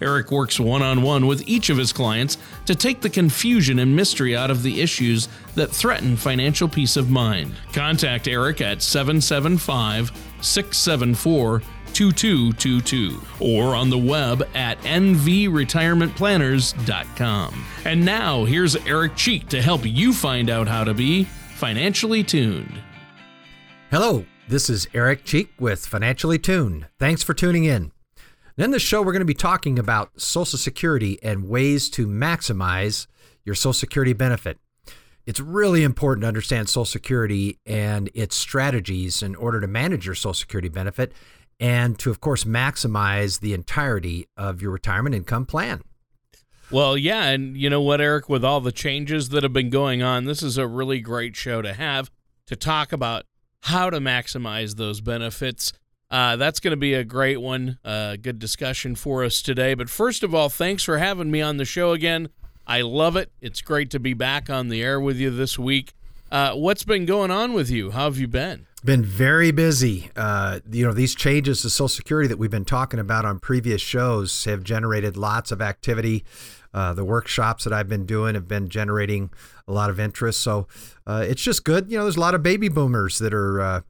Eric 0.00 0.30
works 0.30 0.60
one 0.60 0.82
on 0.82 1.02
one 1.02 1.26
with 1.26 1.46
each 1.48 1.70
of 1.70 1.76
his 1.76 1.92
clients 1.92 2.38
to 2.66 2.74
take 2.74 3.00
the 3.00 3.10
confusion 3.10 3.78
and 3.78 3.94
mystery 3.94 4.36
out 4.36 4.50
of 4.50 4.62
the 4.62 4.80
issues 4.80 5.28
that 5.54 5.70
threaten 5.70 6.16
financial 6.16 6.68
peace 6.68 6.96
of 6.96 7.10
mind. 7.10 7.54
Contact 7.72 8.28
Eric 8.28 8.60
at 8.60 8.82
775 8.82 10.10
674 10.40 11.62
2222 11.92 13.20
or 13.40 13.74
on 13.74 13.90
the 13.90 13.98
web 13.98 14.48
at 14.54 14.78
nvretirementplanners.com. 14.82 17.64
And 17.84 18.04
now 18.04 18.44
here's 18.44 18.76
Eric 18.86 19.16
Cheek 19.16 19.48
to 19.48 19.60
help 19.60 19.84
you 19.84 20.12
find 20.12 20.48
out 20.50 20.68
how 20.68 20.84
to 20.84 20.94
be 20.94 21.24
financially 21.56 22.22
tuned. 22.22 22.80
Hello, 23.90 24.24
this 24.48 24.70
is 24.70 24.86
Eric 24.94 25.24
Cheek 25.24 25.52
with 25.58 25.84
Financially 25.84 26.38
Tuned. 26.38 26.86
Thanks 26.98 27.22
for 27.22 27.34
tuning 27.34 27.64
in. 27.64 27.92
In 28.60 28.72
this 28.72 28.82
show, 28.82 29.00
we're 29.00 29.12
going 29.12 29.20
to 29.20 29.24
be 29.24 29.32
talking 29.32 29.78
about 29.78 30.20
Social 30.20 30.58
Security 30.58 31.18
and 31.22 31.48
ways 31.48 31.88
to 31.92 32.06
maximize 32.06 33.06
your 33.42 33.54
Social 33.54 33.72
Security 33.72 34.12
benefit. 34.12 34.58
It's 35.24 35.40
really 35.40 35.82
important 35.82 36.24
to 36.24 36.28
understand 36.28 36.68
Social 36.68 36.84
Security 36.84 37.58
and 37.64 38.10
its 38.12 38.36
strategies 38.36 39.22
in 39.22 39.34
order 39.34 39.62
to 39.62 39.66
manage 39.66 40.04
your 40.04 40.14
Social 40.14 40.34
Security 40.34 40.68
benefit 40.68 41.14
and 41.58 41.98
to, 42.00 42.10
of 42.10 42.20
course, 42.20 42.44
maximize 42.44 43.40
the 43.40 43.54
entirety 43.54 44.26
of 44.36 44.60
your 44.60 44.72
retirement 44.72 45.14
income 45.14 45.46
plan. 45.46 45.80
Well, 46.70 46.98
yeah. 46.98 47.30
And 47.30 47.56
you 47.56 47.70
know 47.70 47.80
what, 47.80 48.02
Eric, 48.02 48.28
with 48.28 48.44
all 48.44 48.60
the 48.60 48.72
changes 48.72 49.30
that 49.30 49.42
have 49.42 49.54
been 49.54 49.70
going 49.70 50.02
on, 50.02 50.26
this 50.26 50.42
is 50.42 50.58
a 50.58 50.66
really 50.66 51.00
great 51.00 51.34
show 51.34 51.62
to 51.62 51.72
have 51.72 52.10
to 52.48 52.56
talk 52.56 52.92
about 52.92 53.24
how 53.62 53.88
to 53.88 54.00
maximize 54.00 54.76
those 54.76 55.00
benefits. 55.00 55.72
Uh, 56.10 56.36
that's 56.36 56.58
going 56.58 56.72
to 56.72 56.76
be 56.76 56.94
a 56.94 57.04
great 57.04 57.40
one, 57.40 57.78
uh, 57.84 58.16
good 58.16 58.38
discussion 58.38 58.96
for 58.96 59.22
us 59.22 59.40
today. 59.40 59.74
But 59.74 59.88
first 59.88 60.22
of 60.22 60.34
all, 60.34 60.48
thanks 60.48 60.82
for 60.82 60.98
having 60.98 61.30
me 61.30 61.40
on 61.40 61.56
the 61.56 61.64
show 61.64 61.92
again. 61.92 62.30
I 62.66 62.80
love 62.82 63.16
it. 63.16 63.30
It's 63.40 63.60
great 63.62 63.90
to 63.90 64.00
be 64.00 64.14
back 64.14 64.50
on 64.50 64.68
the 64.68 64.82
air 64.82 65.00
with 65.00 65.16
you 65.16 65.30
this 65.30 65.58
week. 65.58 65.92
Uh, 66.30 66.54
what's 66.54 66.84
been 66.84 67.06
going 67.06 67.30
on 67.30 67.52
with 67.52 67.70
you? 67.70 67.90
How 67.90 68.04
have 68.04 68.18
you 68.18 68.28
been? 68.28 68.66
Been 68.84 69.04
very 69.04 69.50
busy. 69.50 70.10
Uh, 70.16 70.60
you 70.70 70.86
know, 70.86 70.92
these 70.92 71.14
changes 71.14 71.62
to 71.62 71.70
Social 71.70 71.88
Security 71.88 72.28
that 72.28 72.38
we've 72.38 72.50
been 72.50 72.64
talking 72.64 72.98
about 72.98 73.24
on 73.24 73.38
previous 73.38 73.82
shows 73.82 74.44
have 74.44 74.62
generated 74.62 75.16
lots 75.16 75.52
of 75.52 75.60
activity. 75.60 76.24
Uh, 76.72 76.92
the 76.92 77.04
workshops 77.04 77.64
that 77.64 77.72
I've 77.72 77.88
been 77.88 78.06
doing 78.06 78.34
have 78.34 78.46
been 78.46 78.68
generating 78.68 79.30
a 79.66 79.72
lot 79.72 79.90
of 79.90 79.98
interest. 79.98 80.40
So 80.40 80.68
uh, 81.06 81.24
it's 81.28 81.42
just 81.42 81.64
good. 81.64 81.90
You 81.90 81.98
know, 81.98 82.04
there's 82.04 82.16
a 82.16 82.20
lot 82.20 82.34
of 82.34 82.42
baby 82.42 82.68
boomers 82.68 83.18
that 83.18 83.34
are 83.34 83.60
uh, 83.60 83.80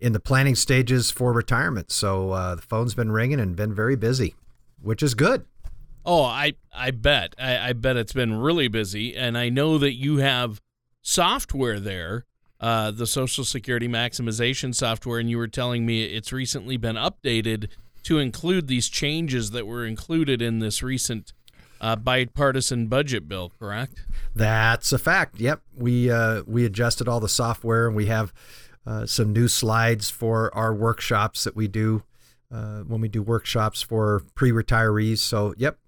in 0.00 0.12
the 0.12 0.20
planning 0.20 0.54
stages 0.54 1.10
for 1.10 1.32
retirement. 1.32 1.90
So 1.90 2.30
uh, 2.30 2.54
the 2.56 2.62
phone's 2.62 2.94
been 2.94 3.12
ringing 3.12 3.40
and 3.40 3.56
been 3.56 3.74
very 3.74 3.96
busy, 3.96 4.34
which 4.80 5.02
is 5.02 5.14
good. 5.14 5.44
Oh, 6.04 6.24
I 6.24 6.54
I 6.74 6.90
bet 6.90 7.34
I, 7.38 7.70
I 7.70 7.72
bet 7.72 7.96
it's 7.96 8.12
been 8.12 8.38
really 8.38 8.68
busy, 8.68 9.16
and 9.16 9.36
I 9.36 9.48
know 9.48 9.78
that 9.78 9.94
you 9.94 10.18
have 10.18 10.60
software 11.02 11.80
there 11.80 12.24
uh, 12.60 12.90
the 12.90 13.06
Social 13.06 13.44
Security 13.44 13.88
maximization 13.88 14.74
software, 14.74 15.18
and 15.18 15.30
you 15.30 15.38
were 15.38 15.48
telling 15.48 15.86
me 15.86 16.04
it's 16.04 16.32
recently 16.32 16.76
been 16.76 16.96
updated 16.96 17.68
to 18.04 18.18
include 18.18 18.68
these 18.68 18.88
changes 18.88 19.50
that 19.52 19.66
were 19.66 19.86
included 19.86 20.42
in 20.42 20.58
this 20.58 20.82
recent 20.82 21.32
uh, 21.80 21.94
bipartisan 21.94 22.88
budget 22.88 23.28
bill. 23.28 23.52
Correct? 23.58 24.04
That's 24.34 24.92
a 24.92 24.98
fact. 24.98 25.38
Yep, 25.38 25.62
we 25.76 26.10
uh, 26.10 26.42
we 26.46 26.64
adjusted 26.64 27.08
all 27.08 27.20
the 27.20 27.28
software, 27.28 27.86
and 27.86 27.94
we 27.94 28.06
have 28.06 28.32
uh, 28.88 29.04
some 29.04 29.34
new 29.34 29.48
slides 29.48 30.08
for 30.08 30.54
our 30.54 30.74
workshops 30.74 31.44
that 31.44 31.54
we 31.54 31.68
do 31.68 32.02
uh, 32.50 32.80
when 32.80 33.02
we 33.02 33.08
do 33.08 33.22
workshops 33.22 33.82
for 33.82 34.22
pre-retirees. 34.34 35.18
So, 35.18 35.52
yep, 35.58 35.78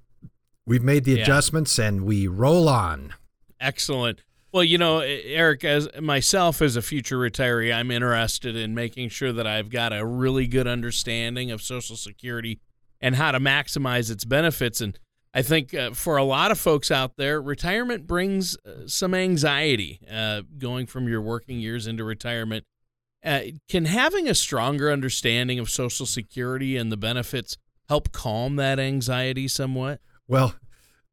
we've 0.66 0.82
made 0.82 1.04
the 1.04 1.12
yeah. 1.12 1.22
adjustments, 1.22 1.78
and 1.78 2.02
we 2.02 2.26
roll 2.26 2.68
on. 2.68 3.14
Excellent. 3.58 4.22
Well, 4.52 4.64
you 4.64 4.76
know, 4.76 4.98
Eric, 4.98 5.64
as 5.64 5.88
myself 5.98 6.60
as 6.60 6.76
a 6.76 6.82
future 6.82 7.16
retiree, 7.16 7.74
I'm 7.74 7.90
interested 7.90 8.54
in 8.54 8.74
making 8.74 9.08
sure 9.08 9.32
that 9.32 9.46
I've 9.46 9.70
got 9.70 9.94
a 9.94 10.04
really 10.04 10.46
good 10.46 10.66
understanding 10.66 11.50
of 11.50 11.62
Social 11.62 11.96
Security 11.96 12.60
and 13.00 13.14
how 13.14 13.32
to 13.32 13.40
maximize 13.40 14.10
its 14.10 14.26
benefits. 14.26 14.80
And 14.82 14.98
I 15.32 15.40
think 15.40 15.72
uh, 15.72 15.92
for 15.92 16.18
a 16.18 16.24
lot 16.24 16.50
of 16.50 16.58
folks 16.58 16.90
out 16.90 17.16
there, 17.16 17.40
retirement 17.40 18.06
brings 18.06 18.58
uh, 18.66 18.86
some 18.86 19.14
anxiety 19.14 20.00
uh, 20.10 20.42
going 20.58 20.86
from 20.86 21.08
your 21.08 21.22
working 21.22 21.60
years 21.60 21.86
into 21.86 22.04
retirement. 22.04 22.66
Uh, 23.24 23.40
can 23.68 23.84
having 23.84 24.28
a 24.28 24.34
stronger 24.34 24.90
understanding 24.90 25.58
of 25.58 25.68
Social 25.68 26.06
Security 26.06 26.76
and 26.76 26.90
the 26.90 26.96
benefits 26.96 27.56
help 27.88 28.12
calm 28.12 28.56
that 28.56 28.78
anxiety 28.78 29.46
somewhat? 29.46 30.00
Well, 30.26 30.54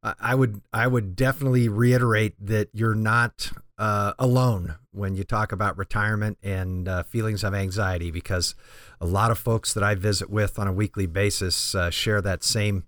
I 0.02 0.34
would 0.34 0.62
I 0.72 0.86
would 0.86 1.16
definitely 1.16 1.68
reiterate 1.68 2.34
that 2.46 2.68
you're 2.72 2.94
not 2.94 3.50
uh, 3.78 4.12
alone 4.18 4.76
when 4.92 5.16
you 5.16 5.24
talk 5.24 5.50
about 5.50 5.76
retirement 5.76 6.38
and 6.42 6.88
uh, 6.88 7.02
feelings 7.02 7.42
of 7.42 7.52
anxiety 7.52 8.10
because 8.10 8.54
a 9.00 9.06
lot 9.06 9.30
of 9.30 9.38
folks 9.38 9.74
that 9.74 9.82
I 9.82 9.96
visit 9.96 10.30
with 10.30 10.58
on 10.58 10.68
a 10.68 10.72
weekly 10.72 11.06
basis 11.06 11.74
uh, 11.74 11.90
share 11.90 12.20
that 12.22 12.44
same 12.44 12.84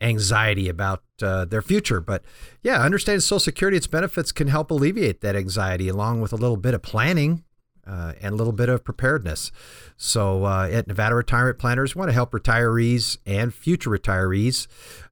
anxiety 0.00 0.70
about 0.70 1.02
uh, 1.22 1.44
their 1.44 1.62
future. 1.62 2.00
But 2.00 2.24
yeah, 2.62 2.80
understanding 2.80 3.20
Social 3.20 3.38
Security, 3.38 3.76
its 3.76 3.86
benefits 3.86 4.32
can 4.32 4.48
help 4.48 4.70
alleviate 4.70 5.20
that 5.20 5.36
anxiety 5.36 5.88
along 5.88 6.22
with 6.22 6.32
a 6.32 6.36
little 6.36 6.56
bit 6.56 6.72
of 6.72 6.80
planning 6.82 7.44
uh, 7.86 8.12
and 8.20 8.34
a 8.34 8.36
little 8.36 8.52
bit 8.52 8.68
of 8.68 8.84
preparedness. 8.84 9.50
So, 9.96 10.44
uh, 10.44 10.68
at 10.70 10.86
Nevada 10.86 11.14
Retirement 11.14 11.58
Planners, 11.58 11.94
we 11.94 12.00
want 12.00 12.10
to 12.10 12.14
help 12.14 12.32
retirees 12.32 13.18
and 13.26 13.52
future 13.52 13.90
retirees 13.90 14.66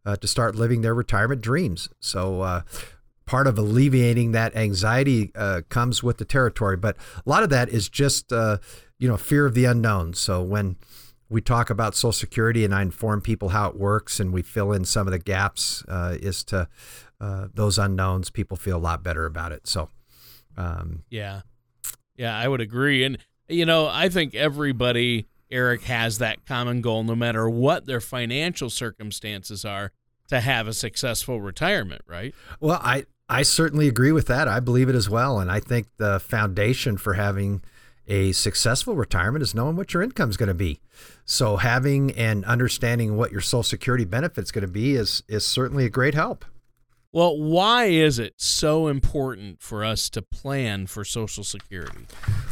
uh, 0.05 0.17
to 0.17 0.27
start 0.27 0.55
living 0.55 0.83
their 0.83 0.95
retirement 0.95 1.41
dreams. 1.41 1.89
So, 2.01 2.43
uh, 2.43 2.63
part 3.27 3.47
of 3.47 3.59
alleviating 3.59 4.33
that 4.33 4.57
anxiety 4.57 5.33
uh, 5.35 5.63
comes 5.69 6.03
with 6.03 6.19
the 6.19 6.25
territory, 6.25 6.77
but 6.77 6.97
a 7.25 7.29
lot 7.29 7.43
of 7.43 7.51
that 7.51 7.69
is 7.69 7.89
just 7.89 8.33
uh, 8.33 8.59
you 8.99 9.09
know 9.09 9.17
fear 9.17 9.47
of 9.47 9.55
the 9.55 9.65
unknown. 9.65 10.15
So 10.15 10.43
when 10.43 10.77
we 11.29 11.43
talk 11.43 11.69
about 11.69 11.95
Social 11.95 12.13
Security 12.13 12.65
and 12.65 12.75
I 12.75 12.81
inform 12.81 13.21
people 13.21 13.51
how 13.51 13.69
it 13.69 13.77
works 13.77 14.19
and 14.19 14.33
we 14.33 14.41
fill 14.41 14.73
in 14.73 14.87
some 14.87 15.07
of 15.07 15.13
the 15.13 15.19
gaps 15.19 15.85
is 15.89 16.43
to 16.45 16.69
those 17.21 17.79
unknowns, 17.79 18.31
people 18.31 18.57
feel 18.57 18.79
a 18.79 18.79
lot 18.79 19.03
better 19.03 19.27
about 19.27 19.53
it. 19.53 19.67
So. 19.67 19.91
Um, 20.57 21.05
yeah. 21.09 21.43
Yeah, 22.19 22.37
I 22.37 22.47
would 22.49 22.61
agree. 22.61 23.05
And, 23.05 23.17
you 23.49 23.65
know, 23.65 23.87
I 23.87 24.11
think 24.11 24.35
everybody, 24.35 25.27
Eric, 25.51 25.85
has 25.85 26.19
that 26.19 26.45
common 26.45 26.83
goal, 26.83 27.05
no 27.05 27.15
matter 27.15 27.49
what 27.49 27.87
their 27.87 28.01
financial 28.01 28.69
circumstances 28.69 29.65
are, 29.65 29.93
to 30.29 30.41
have 30.41 30.69
a 30.69 30.75
successful 30.75 31.41
retirement, 31.41 32.03
right? 32.07 32.35
Well, 32.61 32.81
I, 32.83 33.07
I 33.31 33.43
certainly 33.43 33.89
agree 33.89 34.13
with 34.13 34.27
that. 34.27 34.49
I 34.49 34.61
believe 34.61 34.91
it 34.91 34.95
as 34.95 35.09
well. 35.09 35.39
And 35.39 35.51
I 35.51 35.61
think 35.61 35.87
the 35.97 36.21
foundation 36.21 36.99
for 36.99 37.15
having 37.15 37.63
a 38.09 38.33
successful 38.33 38.95
retirement 38.95 39.43
is 39.43 39.55
knowing 39.55 39.77
what 39.77 39.95
your 39.95 40.03
income 40.03 40.31
is 40.31 40.37
going 40.37 40.49
to 40.49 40.55
be. 40.55 40.81
So 41.25 41.57
having 41.59 42.11
and 42.13 42.45
understanding 42.47 43.17
what 43.17 43.31
your 43.31 43.41
social 43.41 43.63
security 43.63 44.05
benefit 44.05 44.45
is 44.45 44.51
going 44.51 44.63
to 44.63 44.73
be 44.73 44.95
is 44.95 45.23
is 45.29 45.47
certainly 45.47 45.85
a 45.85 45.91
great 45.91 46.15
help. 46.15 46.45
Well, 47.11 47.39
why 47.39 47.87
is 47.87 48.19
it 48.19 48.35
so 48.37 48.87
important 48.87 49.63
for 49.63 49.83
us 49.83 50.11
to 50.11 50.21
plan 50.21 50.87
for 50.87 51.05
Social 51.05 51.43
Security? 51.43 52.07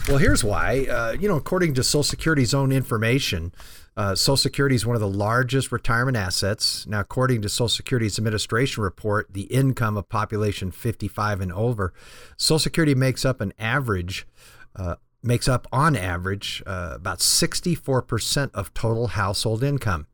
Well, 0.09 0.17
here's 0.17 0.43
why. 0.43 0.87
Uh, 0.87 1.13
you 1.13 1.29
know, 1.29 1.37
according 1.37 1.75
to 1.75 1.83
Social 1.83 2.03
Security's 2.03 2.55
own 2.55 2.73
information, 2.73 3.53
uh, 3.99 4.15
Social 4.15 4.39
Security 4.39 4.75
is 4.75 4.87
one 4.87 4.97
of 4.97 5.01
the 5.01 5.09
largest 5.09 5.73
retirement 5.73 6.17
assets. 6.17 6.87
Now, 6.87 7.01
according 7.01 7.43
to 7.43 7.51
Social 7.51 7.69
Security's 7.69 8.19
administration 8.19 8.83
report, 8.83 9.35
the 9.35 9.43
income 9.43 9.99
of 9.99 10.09
population 10.09 10.71
55 10.71 11.43
and 11.43 11.53
over, 11.53 11.93
Social 12.39 12.59
Security 12.59 12.95
makes 12.95 13.27
up 13.27 13.43
an 13.43 13.53
average, 13.59 14.27
uh, 14.75 14.97
makes 15.23 15.49
up 15.49 15.67
on 15.71 15.97
average 15.97 16.63
uh, 16.67 16.93
about 16.95 17.19
64% 17.19 18.51
of 18.55 18.73
total 18.73 19.09
household 19.09 19.63
income. 19.63 20.07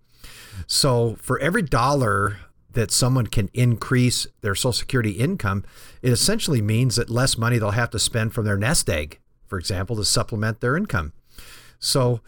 So, 0.67 1.15
for 1.21 1.39
every 1.39 1.63
dollar 1.63 2.39
that 2.73 2.91
someone 2.91 3.27
can 3.27 3.51
increase 3.55 4.27
their 4.41 4.55
Social 4.55 4.73
Security 4.73 5.13
income, 5.13 5.65
it 6.03 6.11
essentially 6.11 6.63
means 6.63 6.97
that 6.97 7.11
less 7.11 7.37
money 7.39 7.59
they'll 7.59 7.71
have 7.71 7.91
to 7.91 7.99
spend 7.99 8.33
from 8.33 8.45
their 8.45 8.57
nest 8.57 8.89
egg, 8.89 9.19
for 9.47 9.59
example, 9.59 9.97
to 9.97 10.05
supplement 10.05 10.61
their 10.61 10.77
income. 10.77 11.13
So, 11.79 12.21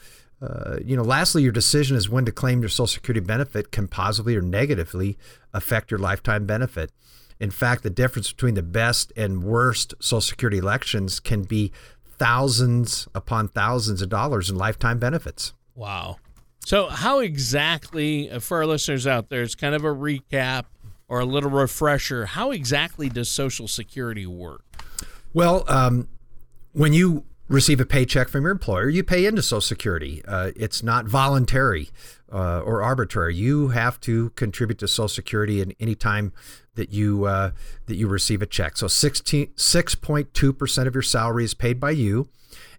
uh, 0.43 0.79
you 0.85 0.97
know, 0.97 1.03
lastly, 1.03 1.43
your 1.43 1.53
decision 1.53 1.97
is 1.97 2.09
when 2.09 2.25
to 2.25 2.33
claim 2.33 2.61
your 2.61 2.69
Social 2.69 2.87
Security 2.87 3.21
benefit 3.21 3.71
can 3.71 3.89
positively 3.89 4.37
or 4.37 4.43
negatively 4.43 5.17
affect 5.53 5.91
your 5.91 5.99
lifetime 5.99 6.47
benefit. 6.47 6.91
In 7.41 7.51
fact, 7.51 7.83
the 7.83 7.91
difference 7.91 8.33
between 8.33 8.55
the 8.55 8.63
best 8.63 9.13
and 9.17 9.43
worst 9.43 9.95
Social 10.01 10.21
Security 10.21 10.59
elections 10.59 11.21
can 11.21 11.43
be 11.43 11.73
thousands 12.17 13.09
upon 13.15 13.49
thousands 13.49 14.03
of 14.03 14.09
dollars 14.09 14.51
in 14.51 14.57
lifetime 14.57 14.99
benefits. 14.99 15.53
Wow. 15.75 16.19
So, 16.65 16.89
how 16.89 17.21
exactly, 17.21 18.31
uh, 18.31 18.41
for 18.41 18.59
our 18.59 18.67
listeners 18.67 19.07
out 19.07 19.29
there, 19.29 19.43
it's 19.43 19.55
kind 19.55 19.75
of 19.75 19.85
a 19.85 19.95
recap 19.95 20.65
or 21.09 21.21
a 21.21 21.25
little 21.25 21.51
refresher, 21.51 22.27
how 22.27 22.51
exactly 22.51 23.09
does 23.09 23.29
Social 23.29 23.69
Security 23.69 24.27
work? 24.27 24.63
Well, 25.33 25.65
um, 25.69 26.09
when 26.73 26.93
you 26.93 27.25
receive 27.49 27.81
a 27.81 27.85
paycheck 27.85 28.29
from 28.29 28.43
your 28.43 28.53
employer, 28.53 28.89
you 28.89 29.05
pay 29.05 29.27
into 29.27 29.43
Social 29.43 29.61
Security. 29.61 30.23
Uh, 30.27 30.53
it's 30.57 30.83
not 30.83 31.07
voluntary 31.07 31.91
uh, 32.33 32.61
or 32.61 32.83
arbitrary. 32.83 33.35
You 33.35 33.69
have 33.69 34.01
to 34.01 34.31
contribute 34.31 34.79
to 34.79 34.89
Social 34.89 35.09
Security 35.09 35.61
in 35.61 35.75
any 35.79 35.95
time 35.95 36.33
that 36.75 36.91
you 36.91 37.25
uh, 37.27 37.51
that 37.87 37.97
you 37.97 38.09
receive 38.09 38.43
a 38.43 38.47
check. 38.47 38.77
So 38.77 38.87
6.2 38.87 40.59
percent 40.59 40.89
of 40.89 40.95
your 40.95 41.03
salary 41.03 41.45
is 41.45 41.55
paid 41.55 41.79
by 41.79 41.91
you 41.91 42.29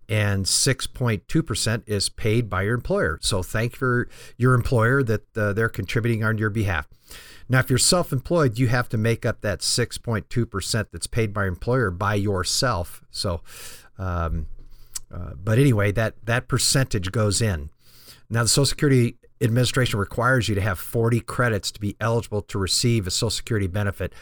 and 0.08 0.46
6.2% 0.46 1.84
is 1.86 2.10
paid 2.10 2.50
by 2.50 2.64
your 2.64 2.76
employer. 2.76 3.20
So 3.22 3.44
thank 3.44 3.76
for 3.76 4.08
your 4.38 4.54
employer 4.54 5.04
that 5.04 5.38
uh, 5.38 5.54
they're 5.54 5.70
contributing 5.70 6.24
on 6.24 6.38
your 6.38 6.50
behalf. 6.50 6.88
Now, 7.48 7.60
if 7.60 7.70
you're 7.70 7.80
self 7.80 8.12
employed, 8.12 8.58
you 8.58 8.68
have 8.68 8.90
to 8.90 8.98
make 8.98 9.26
up 9.26 9.42
that 9.42 9.60
6.2% 9.60 10.88
that's 10.92 11.08
paid 11.08 11.34
by 11.34 11.44
your 11.44 11.50
employer 11.50 11.92
by 11.92 12.16
yourself. 12.16 13.04
So, 13.12 13.42
um, 14.00 14.48
uh, 15.14 15.34
but 15.42 15.60
anyway, 15.60 15.92
that, 15.92 16.16
that 16.26 16.48
percentage 16.48 17.12
goes 17.12 17.42
in. 17.42 17.70
Now, 18.30 18.44
the 18.44 18.50
Social 18.50 18.66
Security 18.66 19.18
Administration 19.42 20.00
requires 20.00 20.48
you 20.48 20.56
to 20.56 20.62
have 20.62 20.80
40 20.80 21.20
credits 21.20 21.70
to 21.72 21.80
be 21.80 21.96
eligible 22.00 22.42
to 22.44 22.58
receive 22.58 23.06
a 23.06 23.12
Social 23.12 23.30
Security 23.30 23.68
benefit. 23.68 24.14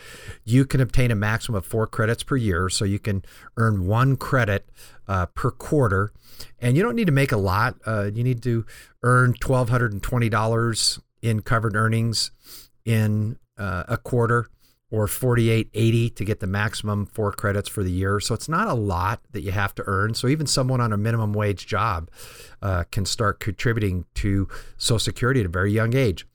You 0.43 0.65
can 0.65 0.81
obtain 0.81 1.11
a 1.11 1.15
maximum 1.15 1.57
of 1.57 1.65
four 1.65 1.87
credits 1.87 2.23
per 2.23 2.35
year, 2.35 2.67
so 2.67 2.83
you 2.83 2.99
can 2.99 3.23
earn 3.55 3.85
one 3.85 4.17
credit 4.17 4.67
uh, 5.07 5.27
per 5.27 5.51
quarter. 5.51 6.11
And 6.59 6.75
you 6.75 6.83
don't 6.83 6.95
need 6.95 7.07
to 7.07 7.13
make 7.13 7.31
a 7.31 7.37
lot. 7.37 7.75
Uh, 7.85 8.11
you 8.13 8.23
need 8.23 8.41
to 8.43 8.65
earn 9.01 9.33
$1,220 9.33 11.01
in 11.21 11.41
covered 11.41 11.75
earnings 11.75 12.31
in 12.85 13.37
uh, 13.57 13.83
a 13.87 13.97
quarter 13.97 14.49
or 14.93 15.07
4880 15.07 16.11
to 16.11 16.23
get 16.23 16.39
the 16.39 16.45
maximum 16.45 17.07
four 17.07 17.31
credits 17.31 17.67
for 17.67 17.81
the 17.81 17.91
year. 17.91 18.19
So 18.19 18.35
it's 18.35 18.47
not 18.47 18.67
a 18.67 18.75
lot 18.75 19.21
that 19.31 19.41
you 19.41 19.51
have 19.51 19.73
to 19.75 19.83
earn. 19.87 20.13
So 20.13 20.27
even 20.27 20.45
someone 20.45 20.81
on 20.81 20.93
a 20.93 20.97
minimum 20.97 21.33
wage 21.33 21.65
job 21.65 22.11
uh, 22.61 22.83
can 22.91 23.05
start 23.05 23.39
contributing 23.39 24.05
to 24.15 24.47
Social 24.77 24.99
Security 24.99 25.39
at 25.39 25.47
a 25.47 25.49
very 25.49 25.71
young 25.71 25.95
age. 25.95 26.27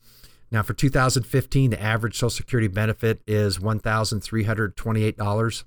Now, 0.50 0.62
for 0.62 0.74
2015, 0.74 1.70
the 1.70 1.80
average 1.80 2.16
Social 2.16 2.30
Security 2.30 2.66
benefit 2.66 3.20
is 3.28 3.58
$1,328. 3.58 5.64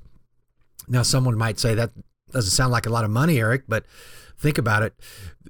Now, 0.89 1.03
someone 1.03 1.37
might 1.37 1.59
say 1.59 1.73
that 1.75 1.91
doesn't 2.31 2.51
sound 2.51 2.71
like 2.71 2.85
a 2.85 2.89
lot 2.89 3.03
of 3.03 3.11
money, 3.11 3.39
Eric, 3.39 3.63
but 3.67 3.85
think 4.37 4.57
about 4.57 4.83
it. 4.83 4.93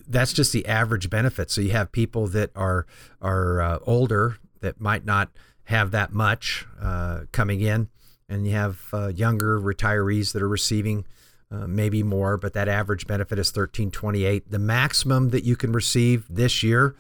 That's 0.08 0.34
just 0.34 0.52
the 0.52 0.66
average 0.66 1.10
benefit. 1.10 1.50
So 1.52 1.62
you 1.62 1.72
have 1.72 1.92
people 1.92 2.28
that 2.28 2.52
are 2.56 2.86
are 3.22 3.62
uh, 3.62 3.80
older 3.84 4.38
that 4.60 4.80
might 4.80 5.06
not 5.06 5.30
have 5.66 5.92
that 5.92 6.14
much 6.14 6.66
uh, 6.82 7.22
coming 7.32 7.62
in, 7.62 7.90
and 8.28 8.46
you 8.46 8.54
have 8.54 8.88
uh, 8.94 9.08
younger 9.08 9.60
retirees 9.60 10.34
that 10.34 10.42
are 10.42 10.50
receiving 10.50 11.06
uh, 11.52 11.68
maybe 11.68 12.02
more, 12.02 12.38
but 12.38 12.54
that 12.54 12.70
average 12.70 13.08
benefit 13.08 13.38
is 13.38 13.50
1328. 13.50 14.50
The 14.50 14.60
maximum 14.60 15.30
that 15.30 15.44
you 15.44 15.58
can 15.58 15.74
receive 15.74 16.26
this 16.30 16.64
year, 16.64 16.96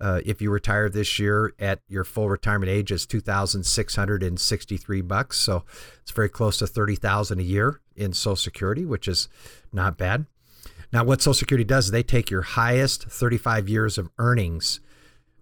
uh, 0.00 0.20
if 0.24 0.40
you 0.40 0.50
retire 0.50 0.88
this 0.88 1.18
year 1.18 1.52
at 1.58 1.80
your 1.88 2.04
full 2.04 2.28
retirement 2.28 2.70
age, 2.70 2.92
is 2.92 3.04
2,663 3.04 5.00
bucks. 5.02 5.38
So 5.38 5.64
it's 6.02 6.12
very 6.12 6.28
close 6.28 6.58
to 6.58 6.66
30,000 6.66 7.40
a 7.40 7.42
year 7.42 7.80
in 7.96 8.12
Social 8.12 8.36
Security, 8.36 8.84
which 8.84 9.08
is 9.08 9.28
not 9.72 9.98
bad. 9.98 10.26
Now, 10.92 11.02
what 11.02 11.20
Social 11.20 11.34
Security 11.34 11.64
does 11.64 11.86
is 11.86 11.90
they 11.90 12.04
take 12.04 12.30
your 12.30 12.42
highest 12.42 13.06
35 13.06 13.68
years 13.68 13.98
of 13.98 14.08
earnings 14.18 14.78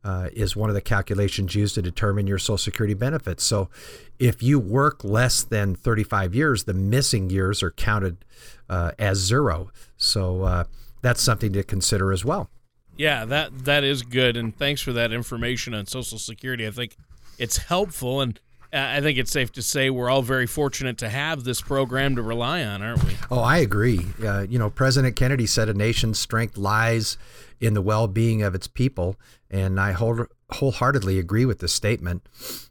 uh, 0.05 0.29
is 0.33 0.55
one 0.55 0.69
of 0.69 0.75
the 0.75 0.81
calculations 0.81 1.55
used 1.55 1.75
to 1.75 1.83
determine 1.83 2.27
your 2.27 2.39
Social 2.39 2.59
Security 2.59 2.95
benefits. 2.95 3.43
So, 3.43 3.71
if 4.19 4.43
you 4.43 4.61
work 4.61 5.03
less 5.03 5.43
than 5.43 5.75
35 5.75 6.35
years, 6.35 6.65
the 6.65 6.75
missing 6.75 7.31
years 7.31 7.63
are 7.63 7.71
counted 7.71 8.25
uh, 8.69 8.93
as 8.99 9.19
zero. 9.19 9.71
So, 9.97 10.43
uh, 10.43 10.65
that's 11.01 11.23
something 11.23 11.53
to 11.55 11.63
consider 11.63 12.13
as 12.13 12.25
well. 12.25 12.51
Yeah, 12.97 13.25
that 13.25 13.65
that 13.65 13.83
is 13.83 14.03
good, 14.03 14.37
and 14.37 14.57
thanks 14.57 14.81
for 14.81 14.93
that 14.93 15.13
information 15.13 15.75
on 15.75 15.87
Social 15.87 16.19
Security. 16.19 16.67
I 16.67 16.71
think 16.71 16.97
it's 17.39 17.57
helpful, 17.57 18.21
and 18.21 18.39
I 18.75 19.01
think 19.01 19.19
it's 19.19 19.31
safe 19.31 19.53
to 19.53 19.63
say 19.63 19.89
we're 19.89 20.11
all 20.11 20.23
very 20.23 20.47
fortunate 20.47 20.99
to 20.99 21.09
have 21.09 21.45
this 21.45 21.61
program 21.61 22.17
to 22.17 22.23
rely 22.23 22.65
on, 22.65 22.83
aren't 22.83 23.05
we? 23.05 23.17
Oh, 23.31 23.39
I 23.39 23.59
agree. 23.59 24.01
Uh, 24.25 24.47
you 24.49 24.59
know, 24.59 24.69
President 24.69 25.15
Kennedy 25.15 25.47
said 25.47 25.69
a 25.69 25.75
nation's 25.75 26.19
strength 26.19 26.57
lies 26.57 27.17
in 27.61 27.75
the 27.75 27.83
well 27.83 28.09
being 28.09 28.43
of 28.43 28.55
its 28.55 28.67
people. 28.67 29.17
And 29.51 29.81
I 29.81 29.93
whole, 29.93 30.27
wholeheartedly 30.51 31.19
agree 31.19 31.45
with 31.45 31.61
this 31.61 31.73
statement. 31.73 32.27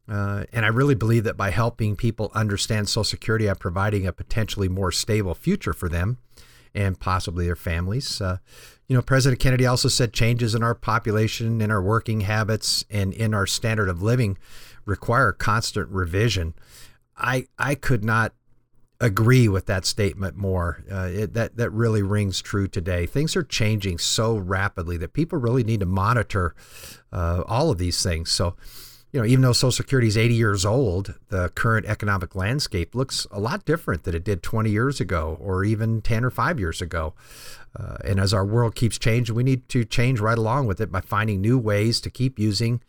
Uh, 0.07 0.43
and 0.51 0.65
I 0.65 0.69
really 0.69 0.95
believe 0.95 1.23
that 1.23 1.37
by 1.37 1.51
helping 1.51 1.95
people 1.95 2.31
understand 2.33 2.89
Social 2.89 3.05
Security, 3.05 3.49
I'm 3.49 3.55
providing 3.55 4.05
a 4.05 4.11
potentially 4.11 4.67
more 4.67 4.91
stable 4.91 5.33
future 5.33 5.73
for 5.73 5.87
them 5.87 6.17
and 6.75 6.99
possibly 6.99 7.45
their 7.45 7.55
families. 7.55 8.19
Uh, 8.19 8.37
you 8.87 8.95
know, 8.95 9.01
President 9.01 9.39
Kennedy 9.39 9.65
also 9.65 9.87
said 9.87 10.11
changes 10.11 10.55
in 10.55 10.63
our 10.63 10.75
population, 10.75 11.61
in 11.61 11.71
our 11.71 11.81
working 11.81 12.21
habits, 12.21 12.83
and 12.89 13.13
in 13.13 13.33
our 13.33 13.47
standard 13.47 13.89
of 13.89 14.01
living 14.01 14.37
require 14.85 15.31
constant 15.31 15.89
revision. 15.89 16.53
I 17.17 17.47
I 17.57 17.75
could 17.75 18.03
not 18.03 18.33
agree 19.03 19.49
with 19.49 19.65
that 19.65 19.85
statement 19.85 20.37
more. 20.37 20.83
Uh, 20.91 21.09
it, 21.11 21.33
that 21.33 21.57
that 21.57 21.69
really 21.71 22.01
rings 22.01 22.41
true 22.41 22.67
today. 22.67 23.05
Things 23.05 23.35
are 23.35 23.43
changing 23.43 23.97
so 23.97 24.37
rapidly 24.37 24.97
that 24.97 25.13
people 25.13 25.37
really 25.39 25.63
need 25.63 25.81
to 25.81 25.85
monitor 25.85 26.55
uh, 27.11 27.43
all 27.45 27.69
of 27.69 27.77
these 27.77 28.01
things. 28.01 28.31
So, 28.31 28.55
you 29.11 29.19
know, 29.19 29.25
even 29.25 29.41
though 29.41 29.53
Social 29.53 29.71
Security 29.71 30.07
is 30.07 30.17
80 30.17 30.33
years 30.33 30.65
old, 30.65 31.15
the 31.29 31.49
current 31.49 31.85
economic 31.85 32.33
landscape 32.33 32.95
looks 32.95 33.27
a 33.29 33.39
lot 33.39 33.65
different 33.65 34.03
than 34.03 34.15
it 34.15 34.23
did 34.23 34.41
20 34.41 34.69
years 34.69 35.01
ago, 35.01 35.37
or 35.39 35.63
even 35.65 36.01
10 36.01 36.23
or 36.23 36.31
5 36.31 36.59
years 36.59 36.81
ago. 36.81 37.13
Uh, 37.77 37.97
and 38.05 38.19
as 38.19 38.33
our 38.33 38.45
world 38.45 38.73
keeps 38.73 38.97
changing, 38.97 39.35
we 39.35 39.43
need 39.43 39.67
to 39.67 39.83
change 39.83 40.19
right 40.19 40.37
along 40.37 40.67
with 40.67 40.79
it 40.79 40.91
by 40.91 41.01
finding 41.01 41.41
new 41.41 41.57
ways 41.57 41.99
to 41.99 42.09
keep 42.09 42.39
using 42.39 42.81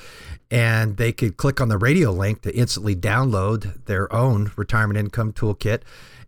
and 0.51 0.97
they 0.97 1.13
could 1.13 1.37
click 1.37 1.61
on 1.61 1.69
the 1.69 1.79
radio 1.79 2.11
link 2.11 2.43
to 2.43 2.53
instantly 2.57 2.97
download 2.97 3.85
their 3.85 4.13
own 4.13 4.51
retirement 4.57 4.99
income 4.99 5.33
toolkit 5.33 5.83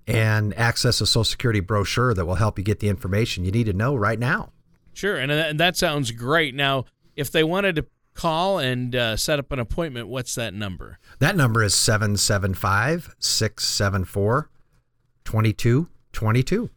and 0.07 0.57
access 0.59 1.01
a 1.01 1.07
Social 1.07 1.25
Security 1.25 1.61
brochure 1.61 2.15
that 2.15 2.27
will 2.27 2.37
help 2.37 2.59
you 2.59 2.65
get 2.65 2.81
the 2.81 2.89
information 2.89 3.45
you 3.45 3.51
need 3.51 3.65
to 3.65 3.73
know 3.73 3.95
right 3.95 4.19
now. 4.19 4.53
Sure, 4.93 5.17
and, 5.17 5.33
and 5.33 5.61
that 5.61 5.77
sounds 5.77 6.11
great. 6.11 6.55
Now, 6.55 6.85
if 7.17 7.31
they 7.31 7.45
wanted 7.45 7.77
to 7.77 7.87
call 8.15 8.59
and 8.59 8.95
uh, 8.95 9.17
set 9.17 9.39
up 9.39 9.53
an 9.53 9.59
appointment, 9.59 10.09
what's 10.09 10.35
that 10.35 10.55
number? 10.55 10.99
That 11.19 11.37
number 11.37 11.63
is 11.63 11.75
775 11.75 13.15
674 13.19 14.51
2222. 15.25 16.71